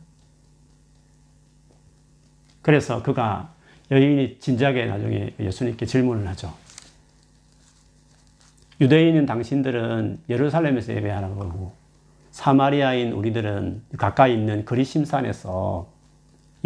[2.61, 3.53] 그래서 그가
[3.91, 6.53] 여인이 진지하게 나중에 예수님께 질문을 하죠.
[8.81, 11.73] 유대인인 당신들은 예루살렘에서 예배하라고 하고
[12.31, 15.87] 사마리아인 우리들은 가까이 있는 그리심산에서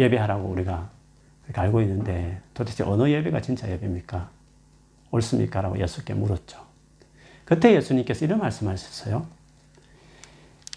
[0.00, 0.90] 예배하라고 우리가
[1.52, 4.30] 알고 있는데 도대체 어느 예배가 진짜 예배입니까?
[5.12, 5.60] 옳습니까?
[5.60, 6.69] 라고 예수께 물었죠.
[7.50, 9.26] 그때 예수님께서 이런 말씀하셨어요.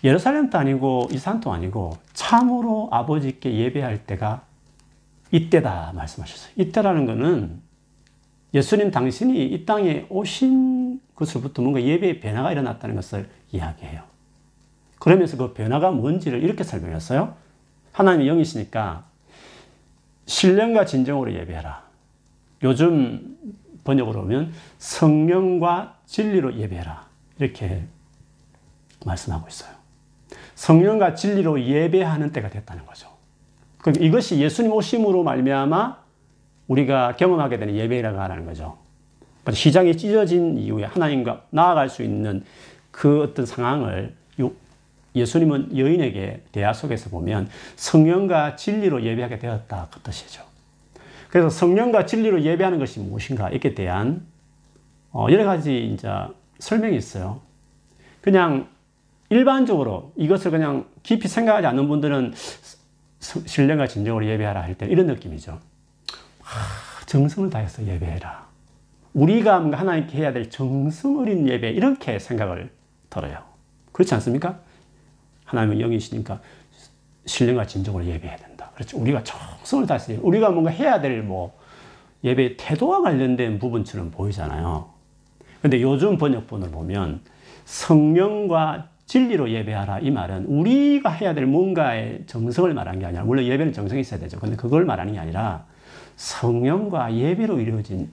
[0.03, 4.41] 예루살렘도 아니고 이 산도 아니고 참으로 아버지께 예배할 때가
[5.29, 6.53] 이때다 말씀하셨어요.
[6.55, 7.61] 이때라는 것은
[8.55, 14.01] 예수님 당신이 이 땅에 오신 것으로부터 뭔가 예배의 변화가 일어났다는 것을 이야기해요.
[14.97, 17.35] 그러면서 그 변화가 뭔지를 이렇게 설명했어요.
[17.91, 19.05] 하나님이 영이시니까
[20.25, 21.83] 신령과 진정으로 예배하라.
[22.63, 23.37] 요즘
[23.83, 27.07] 번역으로 보면 성령과 진리로 예배하라.
[27.39, 27.85] 이렇게
[29.03, 29.71] 말씀하고 있어요.
[30.53, 33.09] 성령과 진리로 예배하는 때가 됐다는 거죠.
[33.79, 35.97] 그럼 이것이 예수님 오심으로 말미암아
[36.67, 38.77] 우리가 경험하게 되는 예배라고 하는 거죠.
[39.51, 42.45] 시장이 찢어진 이후에 하나님과 나아갈 수 있는
[42.91, 44.15] 그 어떤 상황을
[45.15, 50.43] 예수님은 여인에게 대화 속에서 보면 성령과 진리로 예배하게 되었다 그 뜻이죠.
[51.29, 54.31] 그래서 성령과 진리로 예배하는 것이 무엇인가 이에 대한
[55.13, 56.09] 어, 여러 가지 이제
[56.59, 57.41] 설명이 있어요.
[58.21, 58.67] 그냥
[59.29, 62.33] 일반적으로 이것을 그냥 깊이 생각하지 않는 분들은
[63.19, 65.59] 신령과 진정으로 예배하라 할 때 이런 느낌이죠.
[67.05, 68.47] 정성을 다해서 예배해라.
[69.13, 72.71] 우리가 하나님께 해야 될 정성 어린 예배 이렇게 생각을
[73.09, 73.37] 들어요.
[73.91, 74.59] 그렇지 않습니까?
[75.45, 76.41] 하나님은 영이시니까
[77.25, 78.71] 신령과 진정으로 예배해야 된다.
[78.73, 78.97] 그렇죠.
[78.99, 81.57] 우리가 정성을 다해서 우리가 뭔가 해야 될 뭐
[82.23, 84.92] 예배 태도와 관련된 부분처럼 보이잖아요.
[85.63, 87.21] 근데 요즘 번역본을 보면
[87.65, 93.73] 성령과 진리로 예배하라 이 말은 우리가 해야 될 뭔가의 정성을 말하는 게 아니라 물론 예배는
[93.73, 94.39] 정성이 있어야 되죠.
[94.39, 95.65] 근데 그걸 말하는 게 아니라
[96.17, 98.11] 성령과 예배로 이루어진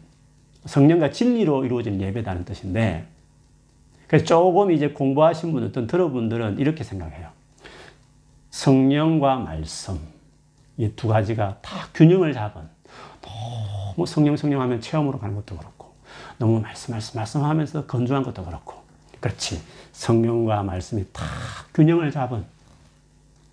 [0.64, 3.06] 성령과 진리로 이루어진 예배다는 뜻인데
[4.06, 7.28] 그래서 조금 이제 공부하신 분, 어떤 들어분들은 이렇게 생각해요.
[8.50, 9.98] 성령과 말씀,
[10.76, 12.62] 이 두 가지가 다 균형을 잡은,
[13.22, 15.79] 너무 성령, 성령 하면 체험으로 가는 것도 그렇고,
[16.40, 18.76] 너무 말씀, 말씀, 말씀하면서 건조한 것도 그렇고,
[19.20, 19.60] 그렇지.
[19.92, 21.22] 성령과 말씀이 다
[21.74, 22.44] 균형을 잡은,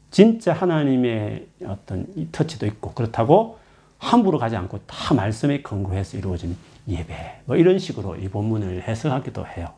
[0.09, 3.59] 진짜 하나님의 어떤 터치도 있고, 그렇다고
[3.97, 6.55] 함부로 가지 않고 다 말씀에 근거해서 이루어진
[6.87, 7.41] 예배.
[7.43, 9.73] 뭐 이런 식으로 이 본문을 해석하기도 해요.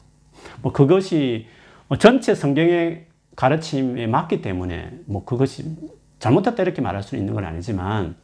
[0.61, 1.47] 뭐 그것이
[1.87, 5.75] 뭐 전체 성경의 가르침에 맞기 때문에 뭐 그것이
[6.19, 8.15] 잘못했다 이렇게 말할 수 있는 건 아니지만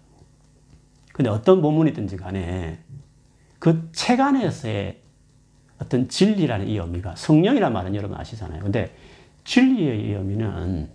[1.13, 2.80] 근데 어떤 본문이든지 간에
[3.65, 4.99] 그 책 안에서의
[5.82, 8.62] 어떤 진리라는 이 의미가 성령이란 말은 여러분 아시잖아요.
[8.62, 8.95] 근데
[9.43, 10.88] 진리의 의미는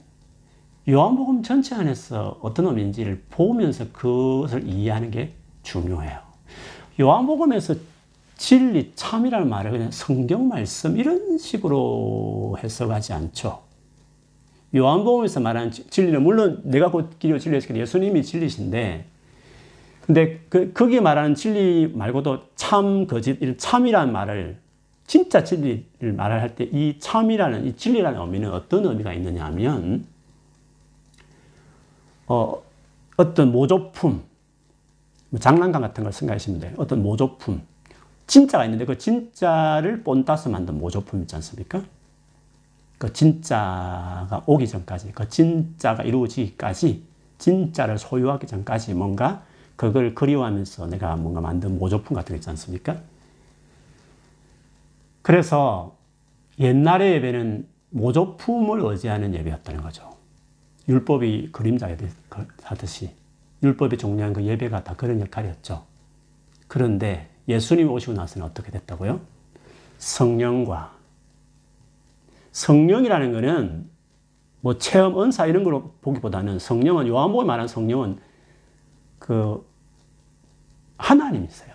[0.88, 5.32] 요한복음 전체 안에서 어떤 의미인지를 보면서 그것을 이해하는 게
[5.64, 6.20] 중요해요.
[7.00, 7.74] 요한복음에서
[8.36, 13.62] 진리, 참이라는 말을 그냥 성경 말씀 이런 식으로 해석하지 않죠.
[14.76, 19.06] 요한복음에서 말하는 진리는 물론 내가 곧 길이요 진리였으니 예수님이 진리신데
[20.10, 24.58] 근데 그 거기에 말하는 진리 말고도 참 거짓 참이라는 말을
[25.06, 30.04] 진짜 진리를 말할 때 이 참이라는 이 진리라는 의미는 어떤 의미가 있느냐 하면
[32.26, 32.60] 어,
[33.16, 34.24] 어떤 모조품,
[35.28, 36.74] 뭐 장난감 같은 걸 생각하시면 돼요.
[36.76, 37.62] 어떤 모조품.
[38.26, 41.84] 진짜가 있는데 그 진짜를 본따서 만든 모조품 있지 않습니까?
[42.98, 47.04] 그 진짜가 오기 전까지, 그 진짜가 이루어지기까지,
[47.38, 49.44] 진짜를 소유하기 전까지 뭔가
[49.80, 52.98] 그걸 그리워하면서 내가 뭔가 만든 모조품 같은 거 있지 않습니까?
[55.22, 55.96] 그래서
[56.58, 60.14] 옛날의 예배는 모조품을 의지하는 예배였다는 거죠.
[60.86, 61.96] 율법이 그림자에
[62.62, 63.14] 하듯이
[63.62, 65.86] 율법이 종료한 그 예배가 다 그런 역할이었죠.
[66.68, 69.22] 그런데 예수님이 오시고 나서는 어떻게 됐다고요?
[69.96, 70.92] 성령과
[72.52, 73.88] 성령이라는 것은
[74.60, 78.18] 뭐 체험, 은사 이런 걸로 보기보다는 성령은 요한복음 말하는 성령은
[79.18, 79.69] 그
[81.00, 81.74] 하나님이세요.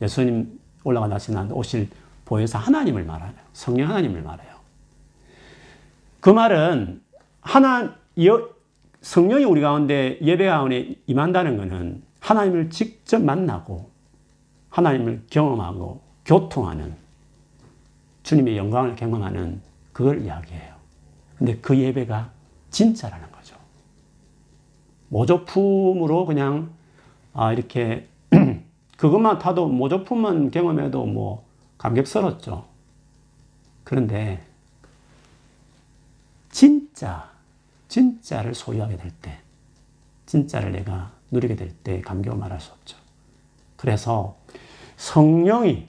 [0.00, 1.88] 예수님 올라가 나시나 오실
[2.24, 3.32] 보혜사 하나님을 말하요.
[3.52, 4.52] 성령 하나님을 말해요.
[6.20, 7.02] 그 말은
[7.40, 7.94] 하나
[9.00, 13.90] 성령이 우리 가운데 예배 가운데 임한다는 것은 하나님을 직접 만나고
[14.70, 16.94] 하나님을 경험하고 교통하는
[18.22, 19.60] 주님의 영광을 경험하는
[19.92, 20.72] 그걸 이야기해요.
[21.36, 22.30] 근데 그 예배가
[22.70, 23.56] 진짜라는 거죠.
[25.08, 26.70] 모조품으로 그냥
[27.34, 28.06] 아 이렇게
[29.02, 31.44] 그것만 타도 모조품만 경험해도 뭐
[31.76, 32.64] 감격스럽죠.
[33.82, 34.46] 그런데
[36.52, 37.28] 진짜
[37.88, 39.40] 진짜를 소유하게 될 때,
[40.26, 42.96] 진짜를 내가 누리게 될 때 감격을 말할 수 없죠.
[43.76, 44.36] 그래서
[44.96, 45.88] 성령이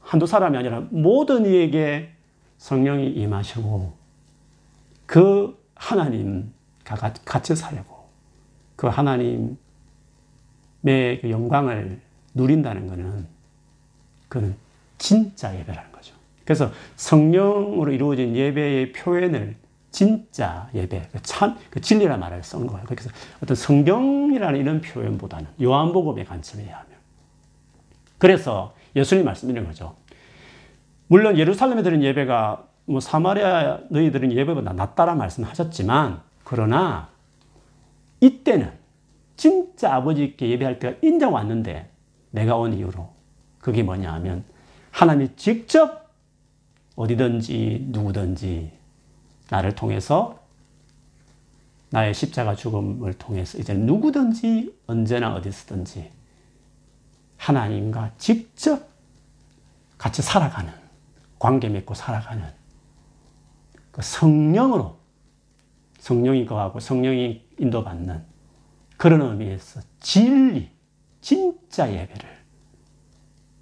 [0.00, 2.10] 한두 사람이 아니라 모든 이에게
[2.56, 3.92] 성령이 임하시고
[5.06, 8.08] 그 하나님과 같이 살고
[8.74, 9.56] 그 하나님의
[10.82, 12.07] 그 영광을
[12.38, 13.26] 누린다는 것은
[14.28, 14.56] 그는
[14.96, 16.14] 진짜 예배라는 거죠.
[16.44, 19.56] 그래서 성령으로 이루어진 예배의 표현을
[19.90, 22.84] 진짜 예배, 그 참, 그 진리란 말을 쓴 거예요.
[22.86, 23.10] 그래서
[23.42, 26.86] 어떤 성경이라는 이런 표현보다는 요한복음의 관점에 의하면.
[28.18, 29.96] 그래서 예수님 말씀드린 거죠.
[31.06, 37.08] 물론 예루살렘에 드린 예배가 뭐 사마리아 너희들은 예배보다 낫다라 말씀하셨지만 그러나
[38.20, 38.72] 이때는
[39.36, 41.90] 진짜 아버지께 예배할 때가 인정 왔는데
[42.30, 43.12] 내가 온 이유로
[43.60, 44.44] 그게 뭐냐 하면
[44.90, 46.08] 하나님이 직접
[46.96, 48.72] 어디든지 누구든지
[49.50, 50.38] 나를 통해서
[51.90, 56.10] 나의 십자가 죽음을 통해서 이제 누구든지 언제나 어디서든지
[57.36, 58.88] 하나님과 직접
[59.96, 60.72] 같이 살아가는
[61.38, 62.44] 관계 맺고 살아가는
[63.90, 64.98] 그 성령으로
[65.98, 68.24] 성령이 거하고 성령이 인도받는
[68.96, 70.70] 그런 의미에서 진리,
[71.20, 72.38] 진짜 예배를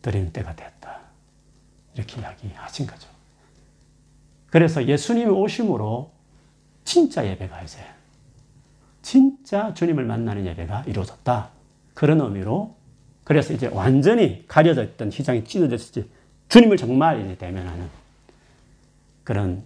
[0.03, 1.01] 드리는 때가 됐다.
[1.95, 3.09] 이렇게 이야기하신 거죠.
[4.51, 6.13] 그래서 예수님이 오심으로
[6.85, 7.79] 진짜 예배가 이제
[9.03, 11.51] 진짜 주님을 만나는 예배가 이루어졌다.
[11.95, 12.77] 그런 의미로
[13.25, 16.09] 그래서 이제 완전히 가려져 있던 휘장이 찢어졌을 때
[16.49, 17.89] 주님을 정말 이제 대면하는
[19.25, 19.65] 그런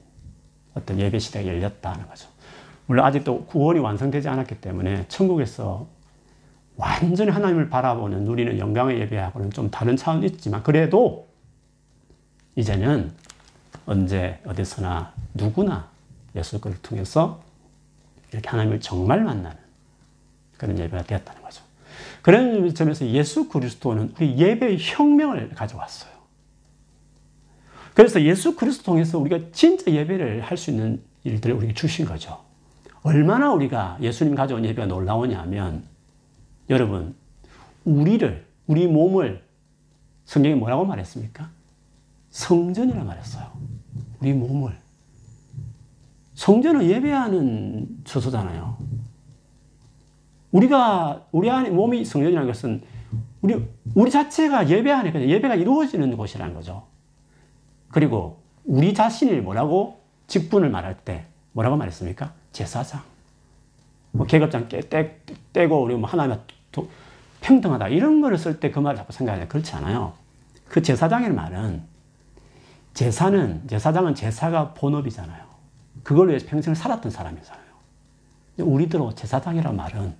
[0.74, 2.28] 어떤 예배 시대가 열렸다는 거죠.
[2.86, 5.86] 물론 아직도 구원이 완성되지 않았기 때문에 천국에서
[6.80, 11.28] 완전히 하나님을 바라보는 누리는 영광의 예배하고는 좀 다른 차원이 있지만 그래도
[12.56, 13.12] 이제는
[13.84, 15.88] 언제 어디서나 누구나
[16.34, 17.42] 예수 그리스도를 통해서
[18.32, 19.58] 이렇게 하나님을 정말 만나는
[20.56, 21.62] 그런 예배가 되었다는 거죠.
[22.22, 26.10] 그런 점에서 예수 그리스도는 우리 예배의 혁명을 가져왔어요.
[27.92, 32.40] 그래서 예수 그리스도 통해서 우리가 진짜 예배를 할 수 있는 일들을 우리에게 주신 거죠.
[33.02, 35.89] 얼마나 우리가 예수님 가져온 예배가 놀라우냐면
[36.70, 37.16] 여러분
[37.84, 39.42] 우리를 우리 몸을
[40.24, 41.50] 성경이 뭐라고 말했습니까?
[42.30, 43.50] 성전이라 말했어요.
[44.20, 44.78] 우리 몸을
[46.34, 48.78] 성전은 예배하는 처소잖아요.
[50.52, 52.82] 우리가 우리 안에 몸이 성전이라는 것은
[53.42, 56.86] 우리 우리 자체가 예배 안에 예배가 이루어지는 곳이라는 거죠.
[57.88, 62.32] 그리고 우리 자신이 뭐라고 직분을 말할 때 뭐라고 말했습니까?
[62.52, 63.02] 제사장.
[64.12, 65.20] 뭐 계급장 깨, 떼,
[65.52, 66.36] 떼고 우리 뭐 하나님
[67.40, 70.12] 평등하다 이런 거를 쓸 때 그 말을 자꾸 생각하냐 그렇지 않아요.
[70.68, 71.82] 그 제사장의 말은
[72.94, 75.44] 제사는 제사장은 제사가 본업이잖아요.
[76.02, 77.64] 그걸 위해서 평생을 살았던 사람이잖아요.
[78.58, 80.14] 우리들로 제사장이란 말은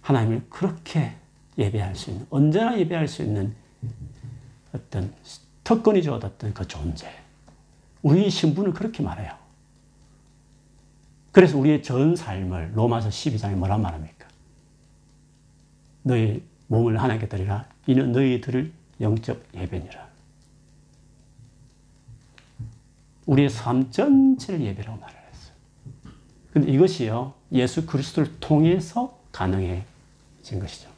[0.00, 1.14] 하나님을 그렇게
[1.58, 3.54] 예배할 수 있는 언제나 예배할 수 있는
[4.74, 5.12] 어떤
[5.64, 7.08] 특권이 주어졌던 그 존재.
[8.02, 9.32] 우리 신분을 그렇게 말해요.
[11.30, 14.21] 그래서 우리의 전 삶을 로마서 12장에 뭐라 말합니까?
[16.02, 17.66] 너희 몸을 하나님께 드리라.
[17.86, 20.08] 이는 너희들을 영적 예배니라.
[23.26, 25.54] 우리의 삶 전체를 예배라고 말을 했어요.
[26.52, 30.90] 근데 이것이요, 예수 그리스도를 통해서 가능해진 것이죠.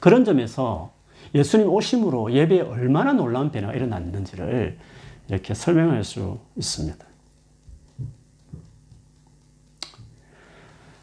[0.00, 0.92] 그런 점에서
[1.34, 4.78] 예수님 오심으로 예배에 얼마나 놀라운 변화가 일어났는지를
[5.28, 7.06] 이렇게 설명할 수 있습니다.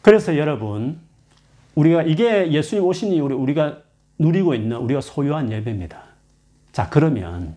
[0.01, 0.99] 그래서 여러분,
[1.79, 3.77] 우리가 이게 예수님 오신 이후로 우리가
[4.17, 6.03] 누리고 있는 우리가 소유한 예배입니다.
[6.73, 7.55] 자, 그러면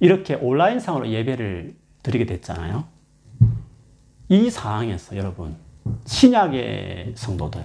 [0.00, 2.84] 이렇게 온라인상으로 예배를 드리게 됐잖아요.
[4.28, 5.54] 이 상황에서 여러분,
[6.06, 7.64] 신약의 성도들,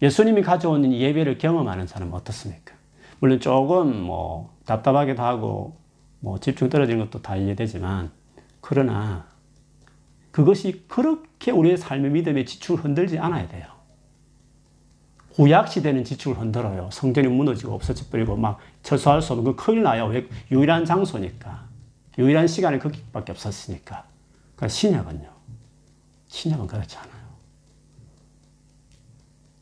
[0.00, 2.74] 예수님이 가져온 예배를 경험하는 사람은 어떻습니까?
[3.20, 5.76] 물론 조금 뭐 답답하기도 하고
[6.20, 8.10] 뭐 집중 떨어지는 것도 다 이해되지만
[8.62, 9.26] 그러나
[10.30, 13.73] 그것이 그렇게 우리의 삶의 믿음의 지축을 흔들지 않아야 돼요.
[15.34, 16.88] 구약 시대는 지축을 흔들어요.
[16.92, 20.06] 성전이 무너지고 없어져 버리고 막 철수할 수 없는 그 큰일 나요.
[20.06, 21.64] 왜 유일한 장소니까.
[22.18, 24.04] 유일한 시간이 거기밖에 없었으니까.
[24.54, 25.28] 그러니까 신약은요.
[26.28, 27.24] 신약은 그렇지 않아요.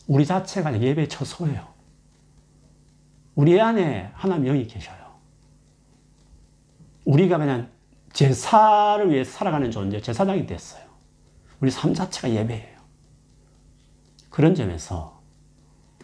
[0.09, 1.67] 우리 자체가 예배의 처소예요.
[3.35, 4.99] 우리 안에 하나님 영이 계셔요.
[7.07, 7.71] 우리가 그냥
[8.13, 10.83] 제사를 위해 살아가는 존재, 제사장이 됐어요.
[11.61, 12.79] 우리 삶 자체가 예배예요.
[14.29, 15.22] 그런 점에서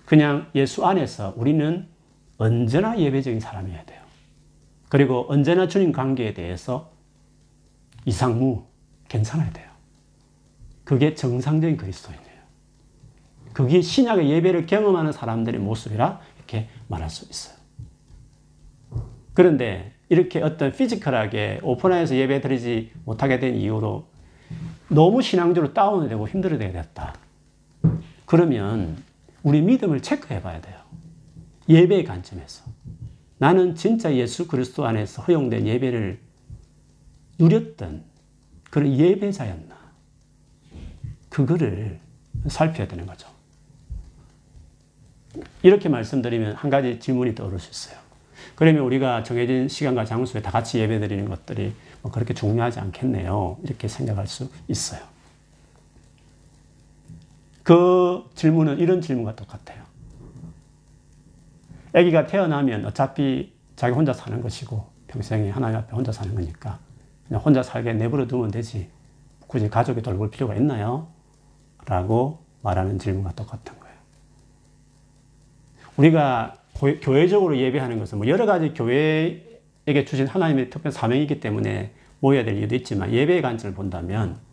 [0.09, 1.87] 그냥 예수 안에서 우리는
[2.39, 4.01] 언제나 예배적인 사람이어야 돼요.
[4.89, 6.91] 그리고 언제나 주님 관계에 대해서
[8.07, 8.65] 이상무
[9.07, 9.69] 괜찮아야 돼요.
[10.85, 12.39] 그게 정상적인 그리스도인이에요.
[13.53, 17.59] 그게 신약의 예배를 경험하는 사람들의 모습이라 이렇게 말할 수 있어요.
[19.35, 24.07] 그런데 이렇게 어떤 피지컬하게 오픈화해서 예배 드리지 못하게 된 이유로
[24.89, 27.15] 너무 신앙적으로 다운이 되고 힘들어지게 됐다.
[28.25, 29.07] 그러면
[29.49, 30.77] 우리 믿음을 체크해 봐야 돼요.
[31.71, 32.65] 예배의 관점에서.
[33.39, 36.21] 나는 진짜 예수 그리스도 안에서 허용된 예배를
[37.39, 38.05] 누렸던
[38.71, 39.75] 그런 예배자였나?
[41.31, 41.99] 그거를
[42.49, 43.27] 살펴야 되는 거죠.
[45.63, 47.99] 이렇게 말씀드리면 한 가지 질문이 떠오를 수 있어요.
[48.55, 51.73] 그러면 우리가 정해진 시간과 장소에 다 같이 예배 드리는 것들이
[52.03, 53.59] 뭐 그렇게 중요하지 않겠네요.
[53.63, 55.01] 이렇게 생각할 수 있어요.
[57.69, 59.83] 그 질문은 이런 질문과 똑같아요.
[61.93, 66.79] 아기가 태어나면 어차피 자기 혼자 사는 것이고 평생에 하나님 앞에 혼자 사는 거니까
[67.27, 68.89] 그냥 혼자 살게 내버려 두면 되지.
[69.47, 71.09] 굳이 가족이 돌볼 필요가 있나요?
[71.85, 73.97] 라고 말하는 질문과 똑같은 거예요.
[75.99, 76.57] 우리가
[77.03, 82.75] 교회적으로 예배하는 것은 뭐 여러 가지 교회에게 주신 하나님의 특별 사명이기 때문에 모여야 될 이유도
[82.77, 84.48] 있지만 예배의 관점을 본다면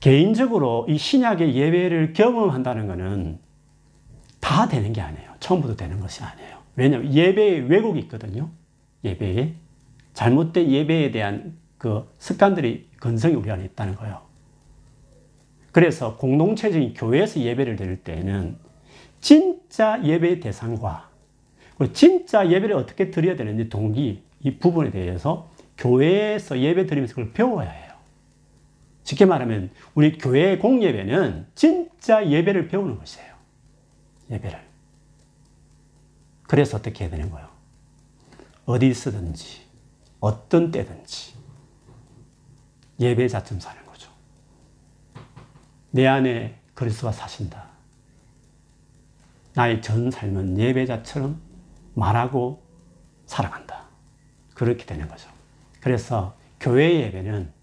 [0.00, 3.38] 개인적으로 이 신약의 예배를 경험한다는 것은
[4.40, 5.32] 다 되는 게 아니에요.
[5.40, 6.58] 처음부터 되는 것이 아니에요.
[6.76, 8.50] 왜냐하면 예배의 왜곡이 있거든요.
[9.04, 9.54] 예배에.
[10.14, 14.22] 잘못된 예배에 대한 그 습관들이 근성이 우리 안에 있다는 거예요.
[15.72, 18.56] 그래서 공동체적인 교회에서 예배를 드릴 때에는
[19.20, 21.08] 진짜 예배의 대상과
[21.92, 27.87] 진짜 예배를 어떻게 드려야 되는지 동기, 이 부분에 대해서 교회에서 예배 드리면서 그걸 배워야 해요.
[29.08, 33.34] 쉽게 말하면 우리 교회 공예배는 진짜 예배를 배우는 것이에요.
[34.30, 34.68] 예배를.
[36.42, 37.48] 그래서 어떻게 해야 되는 거예요?
[38.66, 39.62] 어디 서든지
[40.20, 41.32] 어떤 때든지
[43.00, 44.10] 예배자쯤 사는 거죠.
[45.90, 47.64] 내 안에 그리스도가 사신다.
[49.54, 51.40] 나의 전 삶은 예배자처럼
[51.94, 52.62] 말하고
[53.24, 53.86] 살아간다.
[54.52, 55.30] 그렇게 되는 거죠.
[55.80, 57.56] 그래서 교회 예배는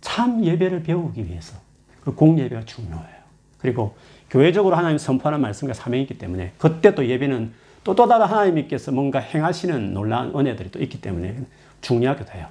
[0.00, 1.58] 참 예배를 배우기 위해서
[2.02, 3.20] 그 공예배가 중요해요.
[3.58, 3.96] 그리고
[4.30, 7.52] 교회적으로 하나님 선포하는 말씀과 사명이 있기 때문에 그때 또 예배는
[7.84, 11.38] 또 또 다른 하나님께서 뭔가 행하시는 놀라운 은혜들이 또 있기 때문에
[11.80, 12.48] 중요하기도 해요.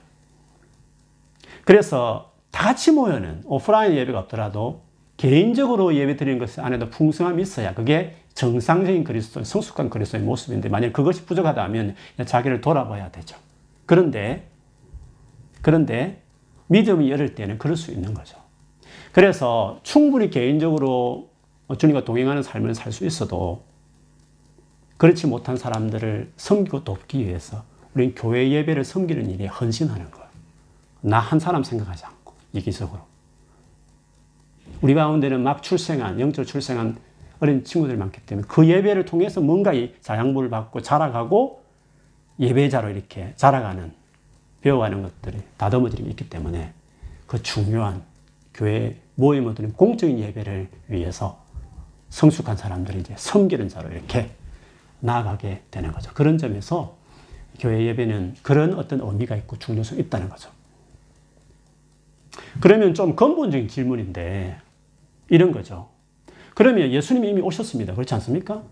[1.65, 4.81] 그래서 다 같이 모여는 오프라인 예배가 없더라도
[5.17, 11.25] 개인적으로 예배 드리는 것 안에도 풍성함이 있어야 그게 정상적인 그리스도, 성숙한 그리스도의 모습인데 만약 그것이
[11.25, 11.95] 부족하다면
[12.25, 13.37] 자기를 돌아봐야 되죠.
[13.85, 14.47] 그런데
[15.61, 16.21] 그런데
[16.69, 18.37] 믿음이 열릴 때는 그럴 수 있는 거죠.
[19.11, 21.29] 그래서 충분히 개인적으로
[21.77, 23.63] 주님과 동행하는 삶을 살 수 있어도
[24.97, 27.63] 그렇지 못한 사람들을 섬기고 돕기 위해서
[27.95, 30.29] 우리는 교회 예배를 섬기는 일에 헌신하는 거예요.
[31.01, 33.01] 나 한 사람 생각하지 않고 이기적으로.
[34.81, 36.97] 우리 가운데는 막 출생한 영적 출생한
[37.39, 41.63] 어린 친구들이 많기 때문에 그 예배를 통해서 뭔가 이 자양분을 받고 자라가고
[42.39, 43.93] 예배자로 이렇게 자라가는
[44.61, 46.73] 배워가는 것들이 다듬어지는 있기 때문에
[47.27, 48.03] 그 중요한
[48.53, 51.43] 교회 모임을 드린 공적인 예배를 위해서
[52.09, 54.31] 성숙한 사람들이 이제 섬기는 자로 이렇게
[54.99, 56.11] 나아가게 되는 거죠.
[56.13, 56.97] 그런 점에서
[57.59, 60.49] 교회 예배는 그런 어떤 의미가 있고 중요성이 있다는 거죠.
[62.59, 64.57] 그러면 좀 근본적인 질문인데
[65.29, 65.89] 이런 거죠.
[66.55, 67.93] 그러면 예수님이 이미 오셨습니다.
[67.93, 68.63] 그렇지 않습니까?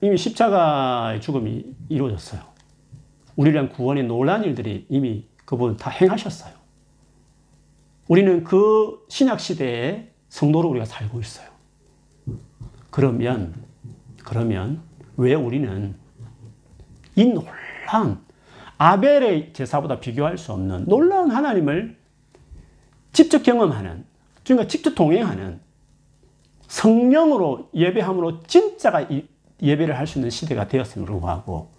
[0.00, 2.55] 이미 십자가의 죽음이 이루어졌어요.
[3.36, 6.52] 우리랑 구원의 놀란 일들이 이미 그분 다 행하셨어요.
[8.08, 11.48] 우리는 그 신약 시대의 성도로 우리가 살고 있어요.
[12.90, 13.54] 그러면
[14.24, 14.82] 그러면
[15.16, 15.94] 왜 우리는
[17.14, 18.18] 이 놀라운
[18.78, 21.96] 아벨의 제사보다 비교할 수 없는 놀라운 하나님을
[23.12, 24.04] 직접 경험하는
[24.44, 25.60] 주님과 직접 동행하는
[26.68, 29.08] 성령으로 예배함으로 진짜가
[29.62, 31.70] 예배를 할 수 있는 시대가 되었음을 불구하고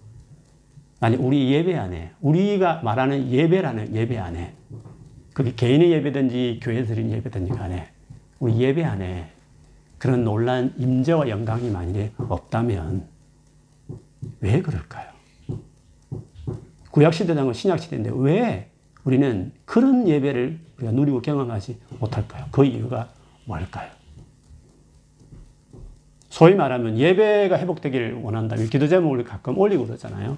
[1.00, 4.54] 아니 우리 예배 안에 우리가 말하는 예배라는 예배 안에
[5.34, 7.90] 그게 개인의 예배든지 교회 드린 예배든지 간에
[8.40, 9.32] 우리 예배 안에
[10.00, 13.08] 그런 놀란 임재와 영광이 만일에 없다면
[14.40, 15.08] 왜 그럴까요?
[16.92, 18.72] 구약시대장은 신약시대인데 왜
[19.04, 22.46] 우리는 그런 예배를 우리가 누리고 경험하지 못할까요?
[22.52, 23.10] 그 이유가
[23.46, 23.90] 뭘까요?
[26.30, 30.38] 소위 말하면 예배가 회복되기를 원한다면 기도 제목을 가끔 올리고 그러잖아요.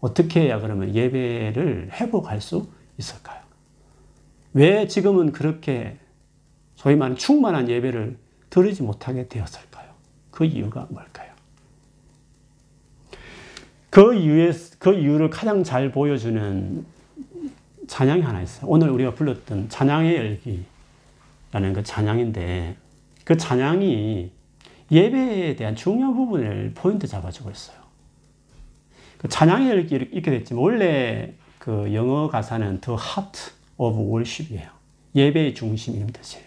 [0.00, 2.68] 어떻게 해야 그러면 예배를 회복할 수
[2.98, 3.40] 있을까요?
[4.52, 5.98] 왜 지금은 그렇게
[6.74, 8.16] 소위 말하는 충만한 예배를
[8.50, 9.88] 드리지 못하게 되었을까요?
[10.30, 11.32] 그 이유가 뭘까요?
[13.90, 16.84] 그 이유에, 그 이유를 가장 잘 보여주는
[17.88, 18.70] 찬양이 하나 있어요.
[18.70, 22.76] 오늘 우리가 불렀던 찬양의 열기라는 그 찬양인데
[23.24, 24.30] 그 찬양이
[24.90, 27.87] 예배에 대한 중요한 부분을 포인트 잡아주고 있어요.
[29.18, 34.70] 그 찬양의 열기 이렇게 됐지만 원래 그 영어 가사는 The Heart of Worship이에요.
[35.14, 36.46] 예배의 중심 이런 뜻이에요.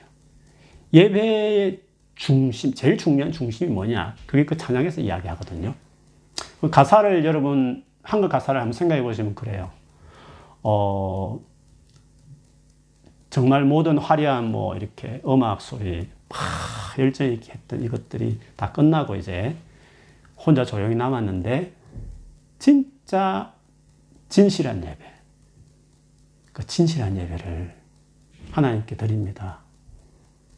[0.94, 1.82] 예배의
[2.16, 4.16] 중심, 제일 중요한 중심이 뭐냐?
[4.26, 5.74] 그게 그 찬양에서 이야기하거든요.
[6.60, 9.72] 그 가사를 여러분 한글 가사를 한번 생각해 보시면 그래요.
[10.64, 11.40] 어,
[13.30, 16.40] 정말 모든 화려한 뭐 이렇게 음악 소리, 막
[17.00, 19.56] 열정이 있게 했던 이것들이 다 끝나고 이제
[20.38, 21.72] 혼자 조용히 남았는데
[22.62, 23.56] 진짜
[24.30, 24.98] 진실한 예배,
[26.54, 27.76] 그 진실한 예배를
[28.52, 29.62] 하나님께 드립니다.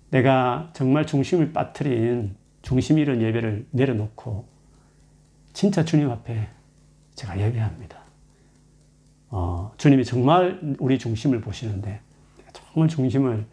[0.10, 4.46] 내가 정말 중심을 빠뜨린 중심 잃은 예배를 내려놓고
[5.54, 6.50] 진짜 주님 앞에
[7.16, 7.98] 제가 예배합니다.
[9.30, 12.02] 어, 주님이 정말 우리 중심을 보시는데
[12.52, 13.48] 정말 중심을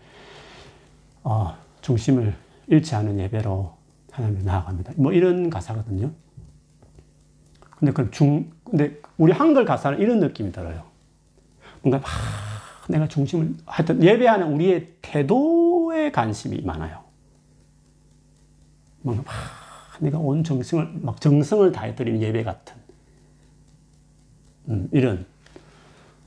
[1.23, 2.35] 어, 중심을
[2.67, 3.77] 잃지 않은 예배로
[4.11, 4.95] 하나님 나아갑니다.
[4.97, 6.11] 뭐 이런 가사거든요.
[7.81, 10.85] 근데 그 중, 근데 우리 한글 가사는 이런 느낌이 들어요.
[11.83, 12.09] 뭔가 막
[12.89, 17.03] 내가 중심을 하여튼 예배하는 우리의 태도에 관심이 많아요.
[19.01, 19.35] 뭔가 막
[20.01, 22.77] 내가 온 정성을 막 정성을 다해 드리는 예배 같은
[24.69, 25.25] 음, 이런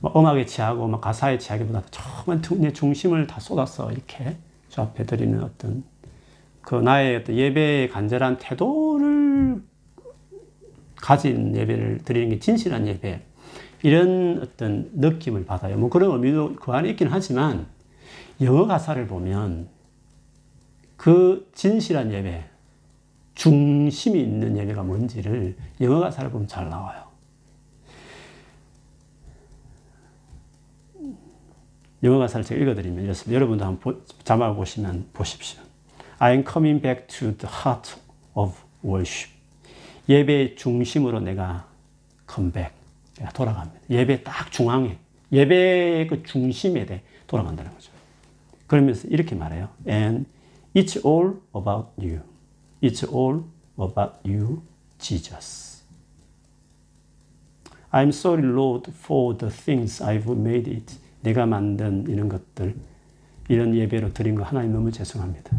[0.00, 4.36] 뭐 음악에 취하고 막 가사에 취하기보다 정말 내 중심을 다 쏟아서 이렇게
[4.68, 5.84] 주 앞에 드리는 어떤
[6.62, 9.62] 그 나의 어떤 예배의 간절한 태도를
[11.04, 13.20] 가진 예배를 드리는 게 진실한 예배
[13.82, 15.76] 이런 어떤 느낌을 받아요.
[15.76, 17.66] 뭐 그런 의미도 그 안에 있긴 하지만
[18.40, 19.68] 영어 가사를 보면
[20.96, 22.44] 그 진실한 예배
[23.34, 27.04] 중심이 있는 예배가 뭔지를 영어 가사를 보면 잘 나와요.
[32.02, 33.34] 영어 가사를 제가 읽어드리면 이렇습니다.
[33.34, 35.60] 여러분도 한번 자막을 보시면 보십시오.
[36.18, 37.94] I'm coming back to the heart
[38.32, 39.33] of worship.
[40.08, 41.66] 예배의 중심으로 내가
[42.26, 42.72] 컴백,
[43.18, 43.80] 내가 돌아갑니다.
[43.90, 44.98] 예배 딱 중앙에,
[45.32, 47.90] 예배의 그 중심에 대 돌아간다는 거죠.
[48.66, 49.68] 그러면서 이렇게 말해요.
[49.86, 50.26] And
[50.74, 52.20] it's all about you.
[52.82, 53.44] It's all
[53.78, 54.62] about you,
[54.98, 55.82] Jesus.
[57.90, 60.96] I'm sorry, Lord, for the things I've made it.
[61.22, 62.74] 내가 만든 이런 것들,
[63.48, 65.56] 이런 예배로 드린 거 하나님 너무 죄송합니다.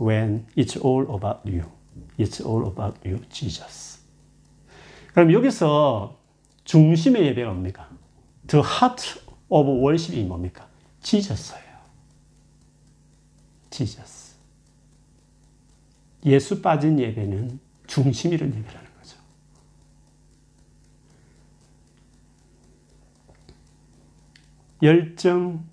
[0.00, 1.77] When it's all about you.
[2.18, 4.00] It's all about you, Jesus.
[5.12, 6.18] 그럼 여기서
[6.64, 7.88] 중심의 예배가 뭡니까?
[8.48, 10.68] The heart of worship이 뭡니까?
[11.00, 11.78] 지저스예요.
[13.70, 14.34] 지저스.
[16.26, 19.16] 예수 빠진 예배는 중심 잃은 예배라는 거죠.
[24.82, 25.64] 열정,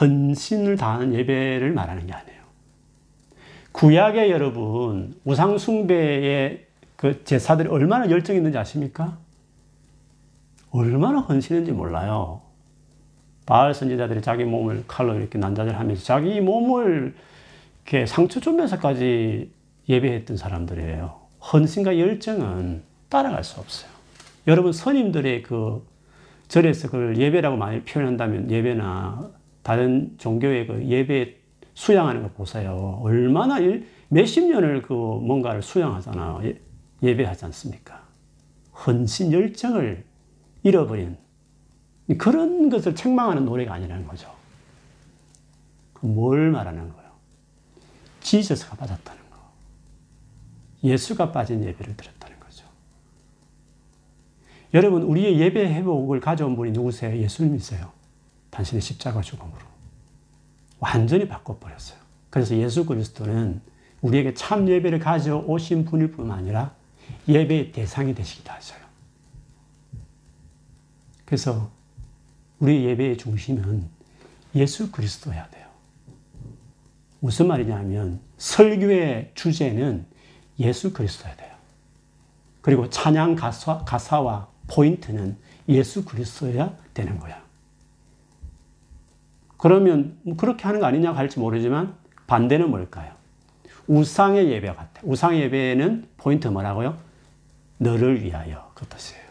[0.00, 2.29] 헌신을 다하는 예배를 말하는 게 아니에요.
[3.80, 6.66] 구약의 여러분, 우상숭배의
[6.96, 9.16] 그 제사들이 얼마나 열정이 있는지 아십니까?
[10.70, 12.42] 얼마나 헌신했는지 몰라요.
[13.46, 17.14] 바알 선지자들이 자기 몸을 칼로 이렇게 난자질하면서 자기 몸을
[17.86, 19.50] 이렇게 상처 주면서까지
[19.88, 21.18] 예배했던 사람들이에요.
[21.50, 23.90] 헌신과 열정은 따라갈 수 없어요.
[24.46, 25.86] 여러분 선임들의 그
[26.48, 29.30] 절에서 그걸 예배라고 많이 표현한다면 예배나
[29.62, 31.39] 다른 종교의 그 예배
[31.80, 33.00] 수양하는 거 보세요.
[33.02, 33.56] 얼마나
[34.08, 36.42] 몇십 년을 그 뭔가를 수양하잖아요.
[36.44, 36.60] 예,
[37.02, 38.02] 예배하지 않습니까?
[38.86, 40.04] 헌신 열정을
[40.62, 41.16] 잃어버린
[42.18, 44.30] 그런 것을 책망하는 노래가 아니라는 거죠.
[46.02, 47.10] 뭘 말하는 거예요?
[48.20, 49.38] 지저스가 빠졌다는 거.
[50.84, 52.66] 예수가 빠진 예배를 드렸다는 거죠.
[54.74, 57.16] 여러분, 우리의 예배 회복을 가져온 분이 누구세요?
[57.16, 57.90] 예수님이세요.
[58.50, 59.69] 당신의 십자가 죽음으로.
[60.80, 61.98] 완전히 바꿔버렸어요.
[62.30, 63.60] 그래서 예수 그리스도는
[64.00, 66.74] 우리에게 참 예배를 가져오신 분일 뿐만 아니라
[67.28, 68.80] 예배의 대상이 되시기도 하셔요.
[71.24, 71.70] 그래서
[72.58, 73.88] 우리 예배의 중심은
[74.54, 75.68] 예수 그리스도여야 돼요.
[77.20, 80.06] 무슨 말이냐면 설교의 주제는
[80.58, 81.54] 예수 그리스도여야 돼요.
[82.62, 85.36] 그리고 찬양 가사, 가사와 포인트는
[85.68, 87.42] 예수 그리스도여야 되는 거야.
[89.60, 91.94] 그러면 뭐 그렇게 하는 거 아니냐고 할지 모르지만
[92.26, 93.12] 반대는 뭘까요?
[93.86, 95.00] 우상의 예배 같아.
[95.02, 96.96] 우상의 예배는 포인트 뭐라고요?
[97.78, 99.24] 너를 위하여 그 뜻이에요.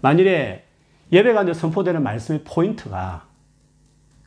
[0.00, 0.64] 만일에
[1.10, 3.26] 예배가 이제 선포되는 말씀의 포인트가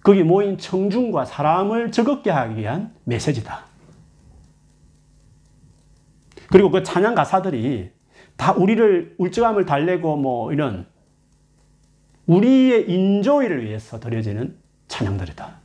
[0.04, 3.66] 거기 모인 청중과 사람을 즐겁게 하기 위한 메시지다.
[6.52, 7.92] 그리고 그 찬양 가사들이
[8.38, 10.86] 다 우리를 울적함을 달래고 뭐 이런
[12.28, 14.56] 우리의 인조이를 위해서 드려지는
[14.88, 15.56] 찬양들이다.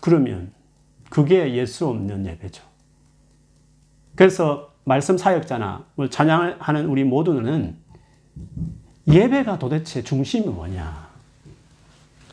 [0.00, 0.52] 그러면
[1.10, 2.62] 그게 예수 없는 예배죠.
[4.14, 7.76] 그래서 말씀 사역자나 찬양을 하는 우리 모두는
[9.06, 11.08] 예배가 도대체 중심이 뭐냐?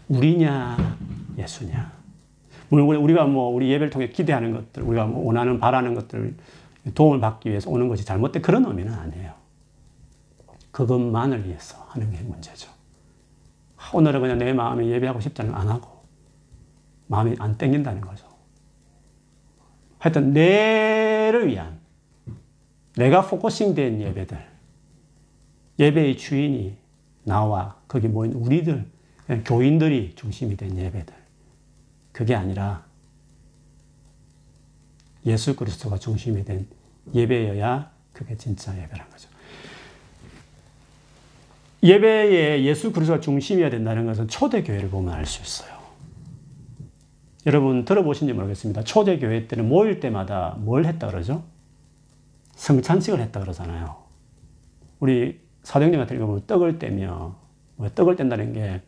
[0.07, 0.97] 우리냐,
[1.37, 1.91] 예수냐?
[2.69, 6.35] 물론 우리가 뭐 우리 예배를 통해 기대하는 것들, 우리가 뭐 원하는 바라는 것들
[6.93, 9.38] 도움을 받기 위해서 오는 것이 잘못된 그런 의미는 아니에요.
[10.71, 12.69] 그것만을 위해서 하는 게 문제죠.
[13.93, 16.03] 오늘은 그냥 내 마음이 예배하고 싶지 않으면 안 하고
[17.07, 18.27] 마음이 안 땡긴다는 거죠.
[19.97, 21.79] 하여튼 내를 위한
[22.95, 24.37] 내가 focusing 된 예배들
[25.79, 26.77] 예배의 주인이
[27.23, 28.89] 나와 거기 모인 우리들
[29.45, 31.13] 교인들이 중심이 된 예배들
[32.11, 32.85] 그게 아니라
[35.25, 36.67] 예수 그리스도가 중심이 된
[37.13, 39.28] 예배여야 그게 진짜 예배란 거죠.
[41.81, 45.79] 예배에 예수 그리스도가 중심이어야 된다는 것은 초대교회를 보면 알 수 있어요.
[47.45, 48.83] 여러분 들어보신지 모르겠습니다.
[48.83, 51.43] 초대교회 때는 모일 때마다 뭘 했다 그러죠?
[52.55, 53.95] 성찬식을 했다 그러잖아요.
[54.99, 57.35] 우리 사도행전 같은 경우 떡을 떼며
[57.77, 58.81] 뭐 떡을 뗀다는 게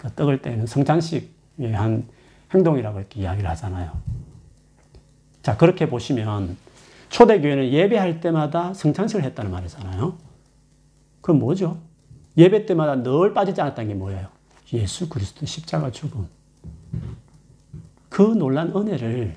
[0.00, 2.08] 그 떡을 떼는 성찬식의 한
[2.54, 3.92] 행동이라고 이렇게 이야기를 하잖아요.
[5.42, 6.56] 자 그렇게 보시면
[7.10, 10.16] 초대교회는 예배할 때마다 성찬식을 했다는 말이잖아요.
[11.20, 11.78] 그럼 뭐죠?
[12.36, 14.28] 예배 때마다 늘 빠지지 않았다는 게 뭐예요?
[14.72, 16.28] 예수 그리스도 십자가 죽음.
[18.08, 19.34] 그 놀란 은혜를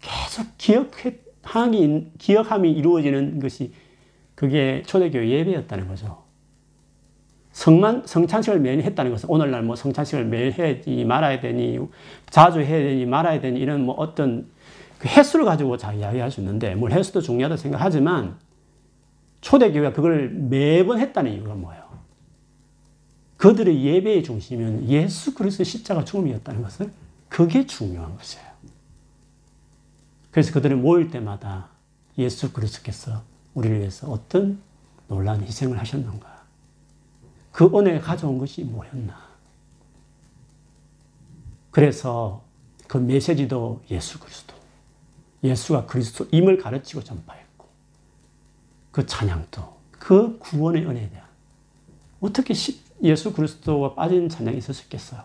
[0.00, 3.72] 계속 기억함이, 기억함이 이루어지는 것이
[4.34, 6.22] 그게 초대교회 예배였다는 거죠.
[7.52, 11.78] 성만, 성찬식을 매일 했다는 것은 오늘날 뭐 성찬식을 매일 해야지 말아야 되니,
[12.30, 14.50] 자주 해야 되니 말아야 되니 이런 뭐 어떤
[14.98, 18.36] 그 횟수를 가지고 자 이야기할 수 있는데, 물 횟수도 중요하다 생각하지만
[19.42, 21.82] 초대교회가 그걸 매번 했다는 이유가 뭐예요?
[23.36, 26.90] 그들의 예배의 중심은 예수 그리스도의 십자가 죽음이었다는 것을
[27.28, 28.46] 그게 중요한 것이에요.
[30.30, 31.68] 그래서 그들이 모일 때마다
[32.18, 33.22] 예수 그리스도께서
[33.54, 34.60] 우리를 위해서 어떤
[35.08, 36.42] 놀라운 희생을 하셨는가?
[37.50, 39.20] 그 은혜가 가져온 것이 뭐였나?
[41.70, 42.42] 그래서
[42.86, 44.54] 그 메시지도 예수 그리스도,
[45.42, 47.41] 예수가 그리스도임을 가르치고 전파했고,
[48.92, 51.26] 그 찬양도 그 구원의 은혜에 대한
[52.20, 52.54] 어떻게
[53.02, 55.24] 예수 그리스도가 빠진 찬양이 있을 수 있겠어요?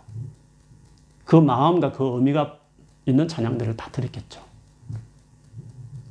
[1.26, 2.58] 그 마음과 그 의미가
[3.06, 4.42] 있는 찬양들을 다 드렸겠죠.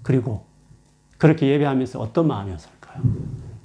[0.02, 0.44] 그리고
[1.18, 3.02] 그렇게 예배하면서 어떤 마음이었을까요?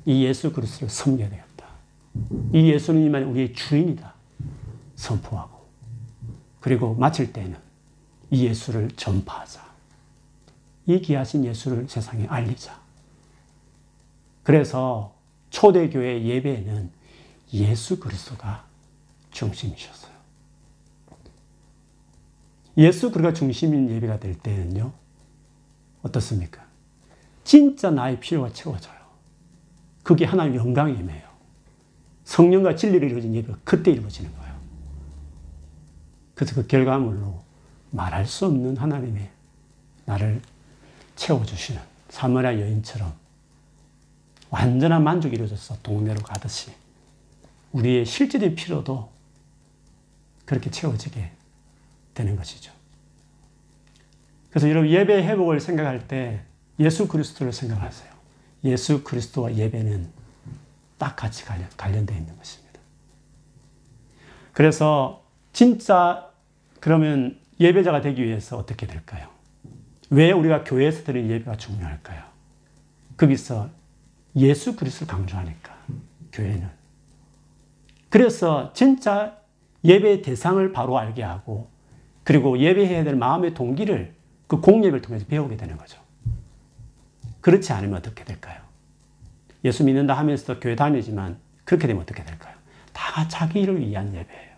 [0.06, 1.68] 이 예수 그리스도를 섬겨야 되겠다.
[2.54, 4.14] 이 예수님만 우리의 주인이다.
[4.96, 5.62] 선포하고.
[6.60, 7.58] 그리고 마칠 때는
[8.32, 9.62] 이 예수를 전파하자.
[10.88, 12.81] 이 귀하신 예수를 세상에 알리자.
[14.44, 15.16] 그래서
[15.50, 16.90] 초대교회 예배에는
[17.54, 18.66] 예수 그리스도가
[19.32, 20.12] 중심이셨어요.
[22.78, 24.94] 예수 그리스도가 중심인 예배가 될 때는요,
[26.04, 26.66] 어떻습니까?
[27.44, 29.02] 진짜 나의 필요가 채워져요.
[30.04, 31.30] 그게 하나님 영광의 임해요.
[32.24, 34.56] 성령과 진리를 이루어진 예배가 그때 이루어지는 거예요.
[36.34, 37.42] 그래서 그 결과물로
[37.92, 39.30] 말할 수 없는 하나님의
[40.06, 40.42] 나를
[41.16, 43.21] 채워주시는 사마리아 여인처럼
[44.52, 46.72] 완전한 만족이 이루어져서 동네로 가듯이
[47.72, 49.10] 우리의 실제적인 필요도
[50.46, 51.32] 그렇게 채워지게
[52.14, 52.72] 되는 것이죠.
[54.50, 56.42] 그래서 여러분 예배 회복을 생각할 때
[56.80, 58.12] 예수 그리스도를 생각하세요.
[58.66, 60.10] 예수 그리스도와 예배는
[60.98, 62.80] 딱 같이 관련, 관련되어 있는 것입니다.
[64.52, 65.24] 그래서
[65.54, 66.30] 진짜
[66.82, 69.30] 그러면 예배자가 되기 위해서 어떻게 될까요?
[70.10, 72.24] 왜 우리가 교회에서 드리는 예배가 중요할까요?
[73.16, 73.70] 거기서
[74.36, 75.76] 예수 그리스도를 강조하니까
[76.32, 76.70] 교회는
[78.10, 79.38] 그래서 진짜
[79.84, 81.70] 예배의 대상을 바로 알게 하고
[82.24, 84.14] 그리고 예배해야 될 마음의 동기를
[84.48, 86.00] 그 공예를 통해서 배우게 되는 거죠.
[87.42, 88.62] 그렇지 않으면 어떻게 될까요?
[89.64, 92.56] 예수 믿는다 하면서도 교회 다니지만 그렇게 되면 어떻게 될까요?
[92.94, 94.52] 다 자기를 위한 예배예요.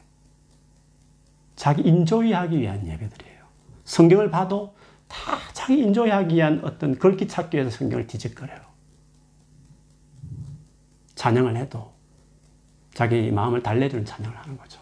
[1.55, 3.43] 자기 인조이하기 위한 예배들이에요.
[3.85, 4.75] 성경을 봐도
[5.07, 8.72] 다 자기 인조이하기 위한 어떤 걸기 찾기 위해서 성경을 뒤적거려요.
[11.15, 11.93] 찬양을 해도
[12.93, 14.79] 자기 마음을 달래주는 찬양을 하는 거죠.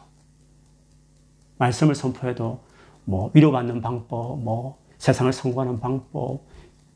[1.57, 2.59] 말씀을 선포해도
[3.05, 6.41] 뭐 위로받는 방법, 뭐 세상을 성공하는 방법,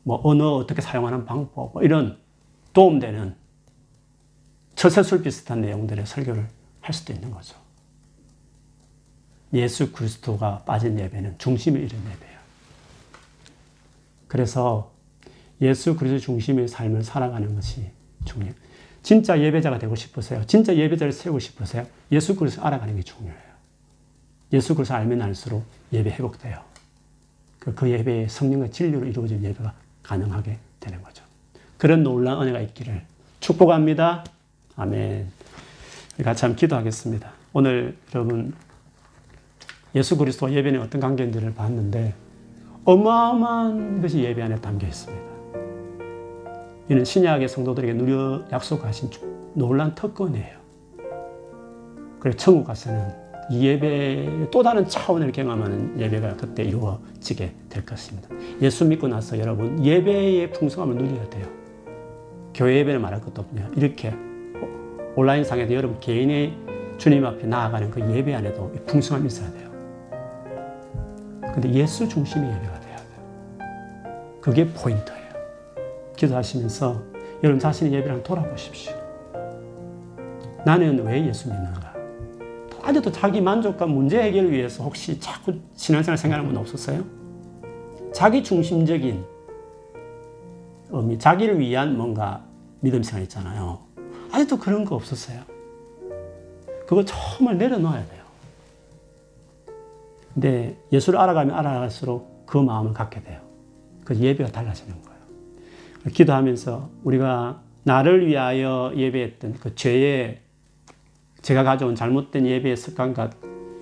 [0.02, 2.18] 뭐 언어 어떻게 사용하는 방법, 뭐 이런
[2.72, 3.34] 도움되는
[4.74, 6.48] 처세술 비슷한 내용들의 설교를
[6.80, 7.56] 할 수도 있는 거죠.
[9.52, 12.38] 예수 그리스도가 빠진 예배는 중심을 잃은 예배예요.
[14.28, 14.92] 그래서
[15.60, 17.90] 예수 그리스도 중심의 삶을 살아가는 것이
[18.24, 18.65] 중요해요.
[19.06, 20.44] 진짜 예배자가 되고 싶으세요?
[20.48, 21.86] 진짜 예배자를 세우고 싶으세요?
[22.10, 23.38] 예수 그리스도 알아가는 게 중요해요.
[24.52, 26.58] 예수 그리스도 알면 알수록 예배 회복돼요.
[27.60, 31.22] 그, 그 예배의 성령과 진리로 이루어진 예배가 가능하게 되는 거죠.
[31.78, 33.00] 그런 놀라운 은혜가 있기를
[33.38, 34.24] 축복합니다.
[34.74, 35.30] 아멘.
[36.24, 37.30] 같이 한번 기도하겠습니다.
[37.52, 38.54] 오늘 여러분
[39.94, 42.12] 예수 그리스도와 예배는 어떤 관계인지를 봤는데
[42.82, 45.25] 어마어마한 것이 예배 안에 담겨 있습니다.
[46.88, 49.10] 이는 신약의 성도들에게 누려 약속하신
[49.54, 50.56] 놀란 특권이에요.
[52.20, 53.08] 그래서 천국 가서는
[53.50, 58.28] 이 예배 또 다른 차원을 경험하는 예배가 그때 이루어지게 될 것입니다.
[58.60, 61.46] 예수 믿고 나서 여러분 예배의 풍성함을 누려야 돼요.
[62.54, 63.70] 교회 예배는 말할 것도 없냐.
[63.76, 64.14] 이렇게
[65.14, 66.54] 온라인상에도 여러분 개인의
[66.98, 69.70] 주님 앞에 나아가는 그 예배 안에도 풍성함이 있어야 돼요.
[71.52, 73.68] 근데 예수 중심의 예배가 돼야 돼요.
[74.40, 75.15] 그게 포인트예요.
[76.16, 77.02] 기도하시면서
[77.42, 78.94] 여러분 자신의 예배를 돌아보십시오.
[80.64, 81.94] 나는 왜 예수 믿는가?
[82.82, 87.04] 아직도 자기 만족과 문제 해결을 위해서 혹시 자꾸 신앙생활 생각하는 분 없었어요?
[88.12, 89.24] 자기 중심적인
[90.90, 92.44] 의미, 자기를 위한 뭔가
[92.80, 93.80] 믿음 생활 있잖아요.
[94.32, 95.40] 아직도 그런 거 없었어요.
[96.86, 98.24] 그거 정말 내려놓아야 돼요.
[100.32, 103.40] 근데 예수를 알아가면 알아갈수록 그 마음을 갖게 돼요.
[104.04, 105.15] 그 예배가 달라지는 거예요.
[106.10, 110.40] 기도하면서 우리가 나를 위하여 예배했던 그 죄의
[111.42, 113.30] 제가 가져온 잘못된 예배의 습관과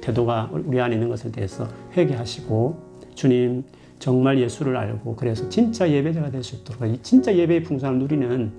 [0.03, 1.67] 태도가 우리 안에 있는 것에 대해서
[1.97, 3.65] 회개하시고 주님
[3.99, 8.53] 정말 예수를 알고 그래서 진짜 예배자가 될 수 있도록 진짜 예배의 풍성을 누리는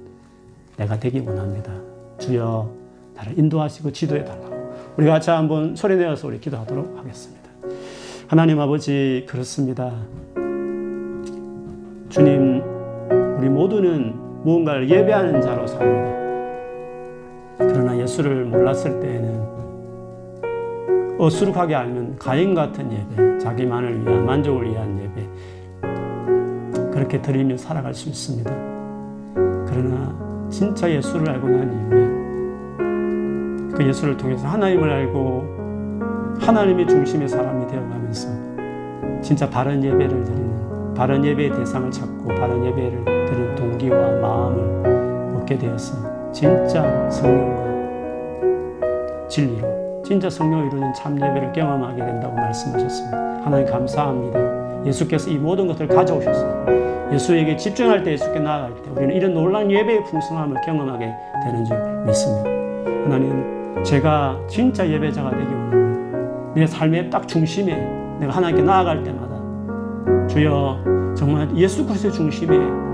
[0.78, 1.72] 내가 되기 원합니다.
[2.18, 2.72] 주여
[3.14, 4.56] 나를 인도하시고 지도해 달라고
[4.98, 7.50] 우리 같이 한번 소리 내어서 우리 기도하도록 하겠습니다.
[8.28, 9.94] 하나님 아버지 그렇습니다.
[12.10, 12.45] 주님
[13.46, 16.10] 우리 모두는 무언가를 예배하는 자로 삽니다.
[17.60, 19.46] 그러나 예수를 몰랐을 때에는
[21.20, 25.30] 어수룩하게 알면 가인 같은 예배, 자기만을 위한 만족을 위한 예배
[26.92, 28.52] 그렇게 드리며 살아갈 수 있습니다.
[29.68, 32.08] 그러나 진짜 예수를 알고 난 이후에
[33.78, 35.44] 그 예수를 통해서 하나님을 알고
[36.40, 38.28] 하나님의 중심의 사람이 되어가면서
[39.22, 45.96] 진짜 바른 예배를 드리는 바른 예배의 대상을 찾고 바른 예배를 드리는 동기와 마음을 얻게 되어서
[46.32, 47.66] 진짜 성령과
[49.28, 53.18] 진리로 진짜 성령을 이루는 참 예배를 경험하게 된다고 말씀하셨습니다.
[53.44, 54.86] 하나님 감사합니다.
[54.86, 56.66] 예수께서 이 모든 것을 가져오셔서
[57.12, 61.12] 예수에게 집중할 때 예수께 나아갈 때 우리는 이런 놀라운 예배의 풍성함을 경험하게
[61.44, 62.50] 되는 줄 믿습니다.
[63.04, 66.54] 하나님 제가 진짜 예배자가 되기 원합니다.
[66.56, 67.76] 내 삶의 딱 중심에
[68.20, 69.36] 내가 하나님께 나아갈 때마다
[70.28, 72.85] 주여 정말 예수 그리스도의 중심에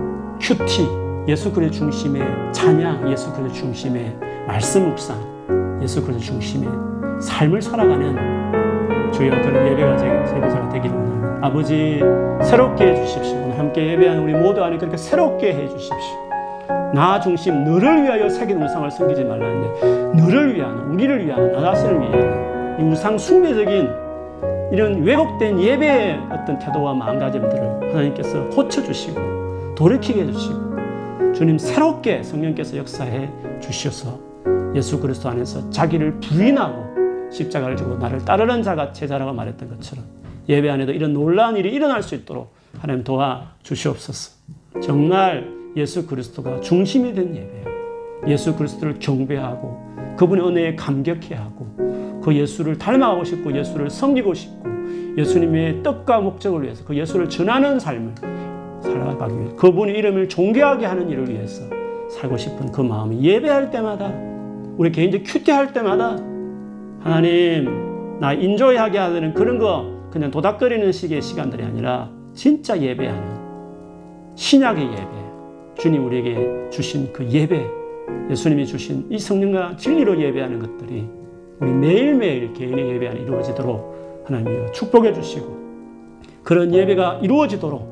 [0.41, 0.89] 큐티
[1.27, 4.15] 예수 그리스도 중심의 찬양, 예수 그리스도 중심의
[4.47, 6.67] 말씀 묵상, 예수 그리스도 중심의
[7.21, 8.15] 삶을 살아가는
[9.13, 11.47] 주여 그런 예배가 예배자가 되기를 원합니다.
[11.47, 11.99] 아버지
[12.43, 13.37] 새롭게 해주십시오.
[13.37, 16.21] 오늘 함께 예배하는 우리 모두 안에 그렇게 새롭게 해주십시오.
[16.91, 22.77] 나 중심 너를 위하여 새긴 우상을 섬기지 말라는데 너를 위한 우리를 위한 나 자신을 위한
[22.79, 23.89] 이 우상 숭배적인
[24.71, 29.40] 이런 왜곡된 예배의 어떤 태도와 마음가짐들을 하나님께서 고쳐주시고
[29.81, 34.19] 돌이키게 해주시고 주님 새롭게 성령께서 역사해 주셔서
[34.75, 40.05] 예수 그리스도 안에서 자기를 부인하고 십자가를 지고 나를 따르는 자가 제자라고 말했던 것처럼
[40.47, 44.33] 예배 안에도 이런 놀라운 일이 일어날 수 있도록 하나님 도와 주시옵소서.
[44.83, 48.27] 정말 예수 그리스도가 중심이 된 예배예요.
[48.27, 54.69] 예수 그리스도를 경배하고 그분의 은혜에 감격해 하고 그 예수를 닮아가고 싶고 예수를 섬기고 싶고
[55.17, 58.40] 예수님의 뜻과 목적을 위해서 그 예수를 전하는 삶을
[58.81, 61.63] 살아가기 위해 그분의 이름을 존귀하게 하는 일을 위해서
[62.09, 64.11] 살고 싶은 그 마음이 예배할 때마다
[64.77, 66.17] 우리 개인적 큐티할 때마다
[66.99, 73.41] 하나님 나 인조하게 하는 그런 거 그냥 도닥거리는 식의 시간들이 아니라 진짜 예배하는
[74.35, 75.21] 신약의 예배
[75.77, 77.65] 주님 우리에게 주신 그 예배
[78.29, 81.07] 예수님이 주신 이 성령과 진리로 예배하는 것들이
[81.59, 85.61] 우리 매일매일 개인의 예배 안에 이루어지도록 하나님이 축복해 주시고
[86.43, 87.90] 그런 예배가 이루어지도록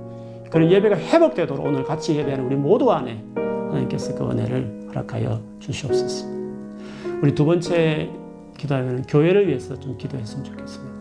[0.49, 6.25] 그런 예배가 회복되도록 오늘 같이 예배하는 우리 모두 안에 하나님께서 그 은혜를 허락하여 주시옵소서.
[7.21, 8.09] 우리 두 번째
[8.57, 10.99] 기도하면 교회를 위해서 좀 기도했으면 좋겠습니다.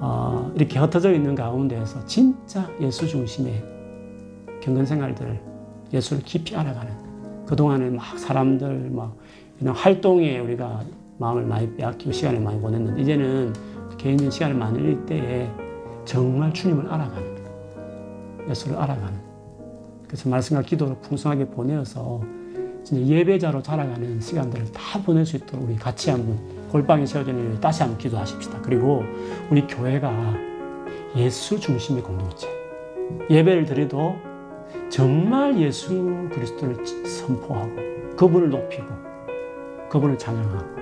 [0.00, 3.62] 어, 이렇게 흩어져 있는 가운데에서 진짜 예수 중심의
[4.60, 5.40] 경건 생활들을
[5.92, 9.16] 예수를 깊이 알아가는 그동안에 막 사람들 막
[9.60, 10.84] 이런 활동에 우리가
[11.18, 13.52] 마음을 많이 빼앗기고 시간을 많이 보냈는데 이제는
[13.96, 15.50] 개인적인 시간을 많이 낼 때에
[16.04, 17.37] 정말 주님을 알아가는
[18.48, 19.18] 예수를 알아가는
[20.06, 22.22] 그래서 말씀과 기도로 풍성하게 보내어서
[22.82, 26.38] 진짜 예배자로 자라가는 시간들을 다 보낼 수 있도록 우리 같이 한번
[26.70, 28.60] 골방에 세워진 일 다시 한번 기도하십시다.
[28.62, 29.02] 그리고
[29.50, 30.34] 우리 교회가
[31.16, 32.48] 예수 중심의 공동체
[33.28, 34.16] 예배를 드려도
[34.88, 37.70] 정말 예수 그리스도를 선포하고
[38.16, 38.86] 그분을 높이고
[39.90, 40.78] 그분을 찬양하고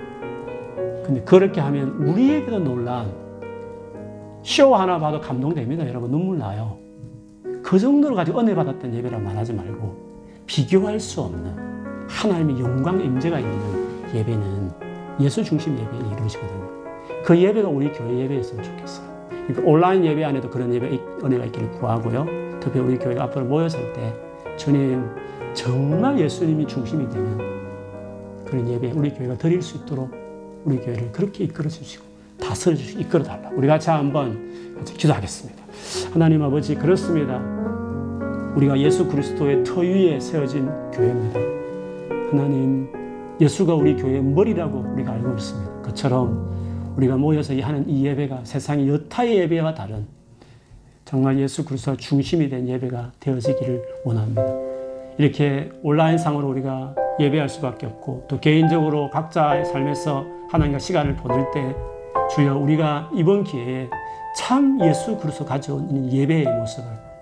[1.05, 3.13] 근데 그렇게 하면 우리에게도 놀란
[4.43, 5.89] 쇼 하나 봐도 감동됩니다.
[5.89, 6.86] 여러분 눈물 나요.
[7.67, 9.97] 그 정도로 가지고 은혜 받았던 예배라 말하지 말고
[10.47, 14.71] 비교할 수 없는 하나님의 영광 임재가 있는 예배는
[15.21, 16.71] 예수 중심 예배에 이루어지거든요.
[17.25, 19.29] 그 예배가 우리 교회 예배였으면 좋겠어요.
[19.49, 22.25] 그러니까 온라인 예배 안에도 그런 예배 은혜가 있기를 구하고요.
[22.61, 24.15] 특히 우리 교회가 앞으로 모였을 때
[24.57, 25.05] 주님
[25.53, 27.37] 정말 예수님이 중심이 되는
[28.45, 30.09] 그런 예배 우리 교회가 드릴 수 있도록
[30.65, 32.05] 우리 교회를 그렇게 이끌어 주시고
[32.41, 33.51] 다스려 주시고 이끌어 달라.
[33.57, 35.65] 우리 같이 한번 기도하겠습니다.
[36.13, 37.56] 하나님 아버지 그렇습니다.
[38.57, 41.39] 우리가 예수 그리스도의 터 위에 세워진 교회입니다.
[42.31, 42.89] 하나님
[43.39, 45.83] 예수가 우리 교회의 머리라고 우리가 알고 있습니다.
[45.83, 50.07] 그처럼 우리가 모여서 하는 이 예배가 세상의 여타의 예배와 다른
[51.05, 54.43] 정말 예수 그리스도 중심이 된 예배가 되어지기를 원합니다.
[55.19, 61.77] 이렇게 온라인 상으로 우리가 예배할 수밖에 없고 또 개인적으로 각자의 삶에서 하나님과 시간을 보낼 때
[62.35, 63.91] 주여 우리가 이번 기회에
[64.35, 67.16] 참 예수 그리스도 가져온 예배의 모습을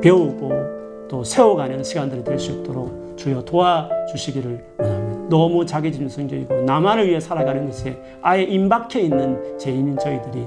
[0.00, 5.28] 배우고 또 세워가는 시간들이 될 수 있도록 주여 도와주시기를 원합니다.
[5.28, 10.46] 너무 자기 중심적이고 나만을 위해 살아가는 것에 아예 임박해 있는 죄인인 저희들이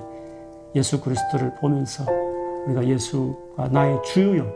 [0.76, 2.06] 예수 그리스도를 보면서
[2.66, 4.48] 우리가 예수가 나의 주요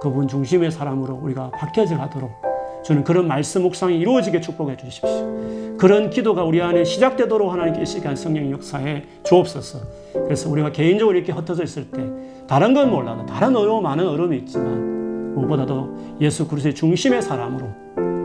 [0.00, 2.30] 그분 중심의 사람으로 우리가 바뀌어져 가도록
[2.84, 5.76] 저는 그런 말씀 묵상이 이루어지게 축복해 주십시오.
[5.78, 9.78] 그런 기도가 우리 안에 시작되도록 하나님께 시간 성령 역사에 주옵소서.
[10.12, 12.02] 그래서 우리가 개인적으로 이렇게 흩어져 있을 때
[12.46, 17.66] 다른 건 몰라도 다른 어려움 많은 어려움이 있지만 무엇보다도 예수 그리스도의 중심의 사람으로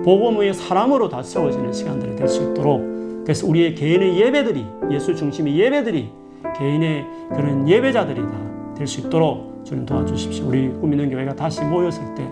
[0.04, 2.82] 복음의 사람으로 다 세워지는 시간들이 될 수 있도록
[3.24, 6.10] 그래서 우리의 개인의 예배들이 예수 중심의 예배들이
[6.58, 7.06] 개인의
[7.36, 8.48] 그런 예배자들이 다
[8.78, 10.46] 될 수 있도록 주님 도와주십시오.
[10.48, 12.24] 우리 꿈있는 교회가 다시 모였을 때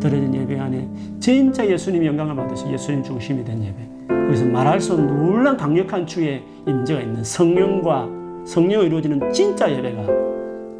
[0.00, 4.16] 드려진 예배 안에 진짜 예수님 영광을 받으시 예수님 중심이 된 예배.
[4.26, 8.08] 거기서 말할 수 없는 놀란 강력한 주의 임재가 있는 성령과
[8.46, 10.02] 성령이 이루어지는 진짜 예배가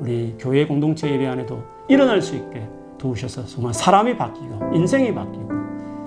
[0.01, 2.63] 우리 교회 공동체 예배 안에도 일어날 수 있게
[2.99, 5.49] 도우셔서 정말 사람이 바뀌고 인생이 바뀌고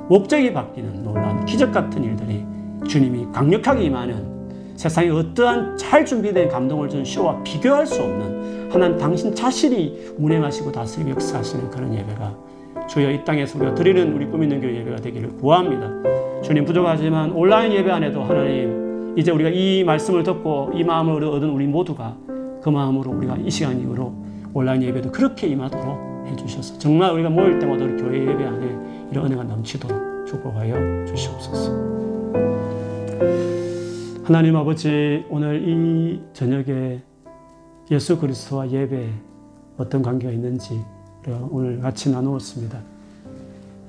[0.07, 2.45] 목적이 바뀌는 놀라운 기적 같은 일들이
[2.87, 9.35] 주님이 강력하게 임하는 세상에 어떠한 잘 준비된 감동을 주는 쇼와 비교할 수 없는 하나님 당신
[9.35, 14.75] 자신이 운행하시고 다스리고 역사하시는 그런 예배가 주여 이 땅에서 우리가 드리는 우리 꿈 있는 교회
[14.77, 15.89] 예배가 되기를 구합니다.
[16.41, 21.67] 주님 부족하지만 온라인 예배 안에도 하나님 이제 우리가 이 말씀을 듣고 이 마음을 얻은 우리
[21.67, 22.17] 모두가
[22.61, 24.13] 그 마음으로 우리가 이 시간 이후로
[24.53, 29.43] 온라인 예배도 그렇게 임하도록 해주셔서 정말 우리가 모일 때마다 우리 교회 예배 안에 이런 은혜가
[29.43, 31.91] 넘치도록 축복하여 주시옵소서.
[34.23, 37.01] 하나님 아버지 오늘 이 저녁에
[37.89, 39.09] 예수 그리스도와 예배
[39.77, 40.79] 어떤 관계가 있는지
[41.49, 42.79] 오늘 같이 나누었습니다.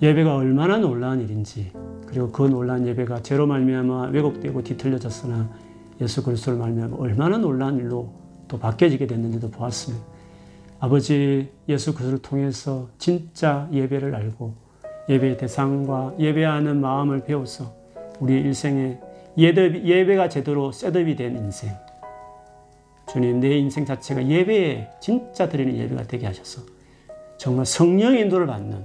[0.00, 1.70] 예배가 얼마나 놀라운 일인지
[2.06, 5.48] 그리고 그 놀라운 예배가 죄로 말미암아 왜곡되고 뒤틀려졌으나
[6.00, 8.21] 예수 그리스도를 말미암아 얼마나 놀라운 일로
[8.52, 10.04] 또 바뀌어지게 됐는지도 보았습니다.
[10.78, 14.52] 아버지 예수 그리스도를 통해서 진짜 예배를 알고
[15.08, 17.72] 예배의 대상과 예배하는 마음을 배워서
[18.20, 18.98] 우리 일생에
[19.38, 21.70] 예배가 제대로 setup이 된 인생.
[23.10, 26.60] 주님, 내 인생 자체가 예배에 진짜 드리는 예배가 되게 하셔서
[27.38, 28.84] 정말 성령의 인도를 받는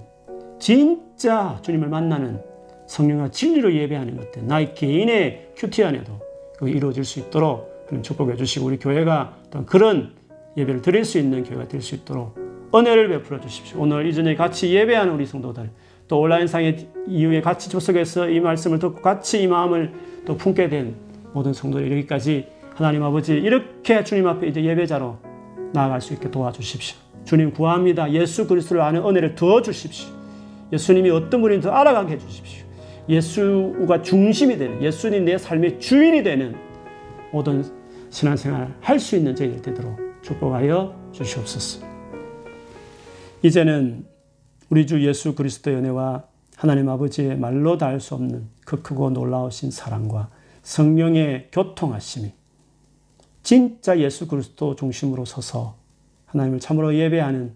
[0.59, 2.41] 진짜 주님을 만나는
[2.88, 6.13] 성령과 진리로 예배하는 것들, 나의 개인의 QT 안에도
[6.57, 10.11] 그 이루어질 수 있도록 축복해 주시고 우리 교회가 그런
[10.57, 12.35] 예배를 드릴 수 있는 교회가 될 수 있도록
[12.73, 13.79] 은혜를 베풀어 주십시오.
[13.79, 15.69] 오늘 이전에 같이 예배하는 우리 성도들
[16.07, 19.93] 또 온라인상의 이후에 같이 조석해서 이 말씀을 듣고 같이 이 마음을
[20.25, 20.95] 또 품게 된
[21.33, 25.17] 모든 성도들 여기까지 하나님 아버지 이렇게 주님 앞에 이제 예배자로
[25.73, 26.97] 나아갈 수 있게 도와주십시오.
[27.25, 28.11] 주님 구합니다.
[28.11, 30.09] 예수 그리스도를 아는 은혜를 더 주십시오.
[30.73, 32.65] 예수님이 어떤 분인지 더 알아가게 해 주십시오.
[33.09, 36.55] 예수가 중심이 되는 예수님 내 삶의 주인이 되는
[37.31, 37.63] 모든
[38.10, 41.86] 신앙생활을 할수 있는 저희들 되도록 축복하여 주시옵소서.
[43.43, 44.05] 이제는
[44.70, 46.24] 우리 주 예수 그리스도의 은혜와
[46.55, 50.30] 하나님 아버지의 말로 닿을 수 없는 그 크고 놀라우신 사랑과
[50.64, 52.34] 성령의 교통하심이
[53.43, 55.78] 진짜 예수 그리스도 중심으로 서서
[56.26, 57.53] 하나님을 참으로 예배하는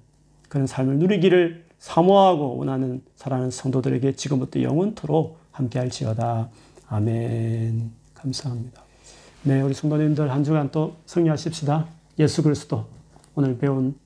[0.47, 6.49] 그런 삶을 누리기를 사모하고 원하는 사랑하는 성도들에게 지금부터 영원토록 함께할지어다.
[6.87, 7.91] 아멘.
[8.13, 8.90] 감사합니다.
[9.43, 11.87] 네, 우리 성도님들 한 주간 또 승리하십시다.
[12.19, 12.85] 예수 그리스도
[13.33, 13.97] 오늘 배운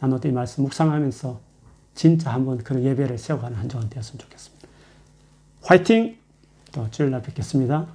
[0.00, 1.40] 나누던 말씀 묵상하면서
[1.94, 4.68] 진짜 한번 그런 예배를 세워가는 한 주간 되었으면 좋겠습니다.
[5.62, 6.18] 화이팅!
[6.72, 7.86] 또 주일날 뵙겠습니다.